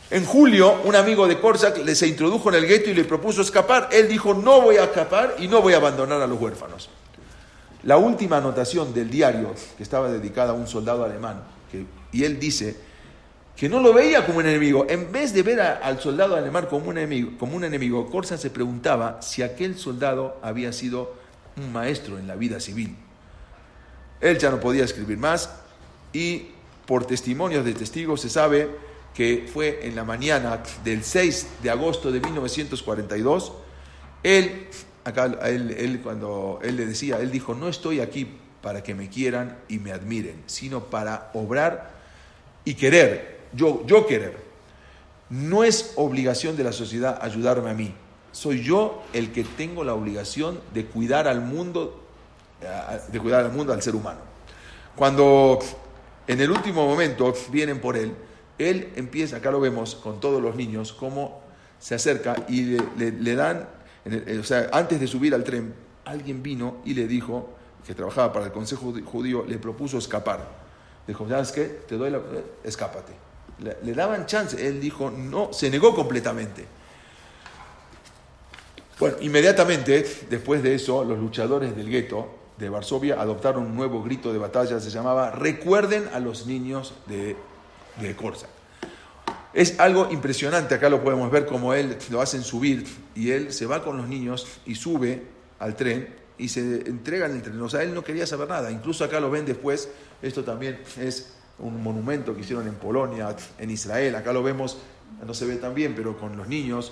[0.10, 3.41] En julio, un amigo de Korsak le se introdujo en el gueto y le propuso
[3.43, 3.89] escapar.
[3.91, 6.89] Él dijo, no voy a escapar y no voy a abandonar a los huérfanos.
[7.84, 11.43] La última anotación del diario, que estaba dedicada a un soldado alemán,
[12.11, 12.75] y él dice
[13.55, 14.86] que no lo veía como un enemigo.
[14.88, 18.49] En vez de ver al soldado alemán como un enemigo, como un enemigo, Korsak se
[18.51, 21.15] preguntaba si aquel soldado había sido
[21.57, 22.95] un maestro en la vida civil.
[24.21, 25.49] Él ya no podía escribir más
[26.13, 26.49] y
[26.86, 28.69] por testimonios de testigos se sabe
[29.13, 33.51] que fue en la mañana del 6 de agosto de 1942,
[34.21, 34.67] él,
[35.08, 38.28] acá, él, él cuando él le decía, él dijo, no estoy aquí
[38.62, 41.91] para que me quieran y me admiren, sino para obrar
[42.66, 44.38] y querer, yo, yo querer.
[45.30, 47.93] No es obligación de la sociedad ayudarme a mí,
[48.32, 52.03] soy yo el que tengo la obligación de cuidar al mundo,
[53.12, 54.20] de cuidar al mundo, al ser humano.
[54.95, 55.60] Cuando
[56.28, 58.14] en el último momento vienen por él,
[58.58, 61.41] él empieza, acá lo vemos con todos los niños, cómo
[61.80, 63.68] se acerca y le, le- dan,
[64.39, 65.74] o sea, antes de subir al tren,
[66.05, 70.45] alguien vino y le dijo, que trabajaba para el Consejo Judío, le propuso escapar.
[71.08, 71.64] Dijo, ¿sabes qué?
[71.88, 72.18] Te doy la...
[72.18, 73.14] eh, Escápate.
[73.60, 74.68] Le, daban chance.
[74.68, 76.66] Él dijo, no, se negó completamente.
[78.99, 82.28] Bueno, inmediatamente después de eso, los luchadores del gueto
[82.58, 87.38] de Varsovia adoptaron un nuevo grito de batalla, se llamaba Recuerden a los niños de,
[88.01, 88.16] de.
[89.54, 92.86] Es algo impresionante, acá lo podemos ver como él lo hacen subir
[93.16, 95.24] y él se va con los niños y sube
[95.60, 97.62] al tren y se entrega en el tren.
[97.62, 98.72] O sea, él no quería saber nada.
[98.72, 99.89] Incluso acá lo ven después,
[100.22, 104.78] esto también es un monumento que hicieron en Polonia, en Israel, acá lo vemos,
[105.26, 106.91] no se ve tan bien, pero con los niños,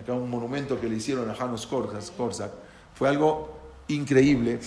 [0.00, 2.50] acá un monumento que le hicieron a Janos Korczak.
[2.94, 3.56] Fue algo
[3.88, 4.58] increíble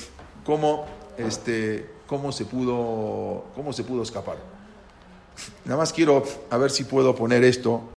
[0.44, 0.86] cómo,
[1.18, 4.55] este, cómo, se pudo, cómo se pudo escapar.
[5.66, 7.82] Nada más quiero a ver si puedo poner esto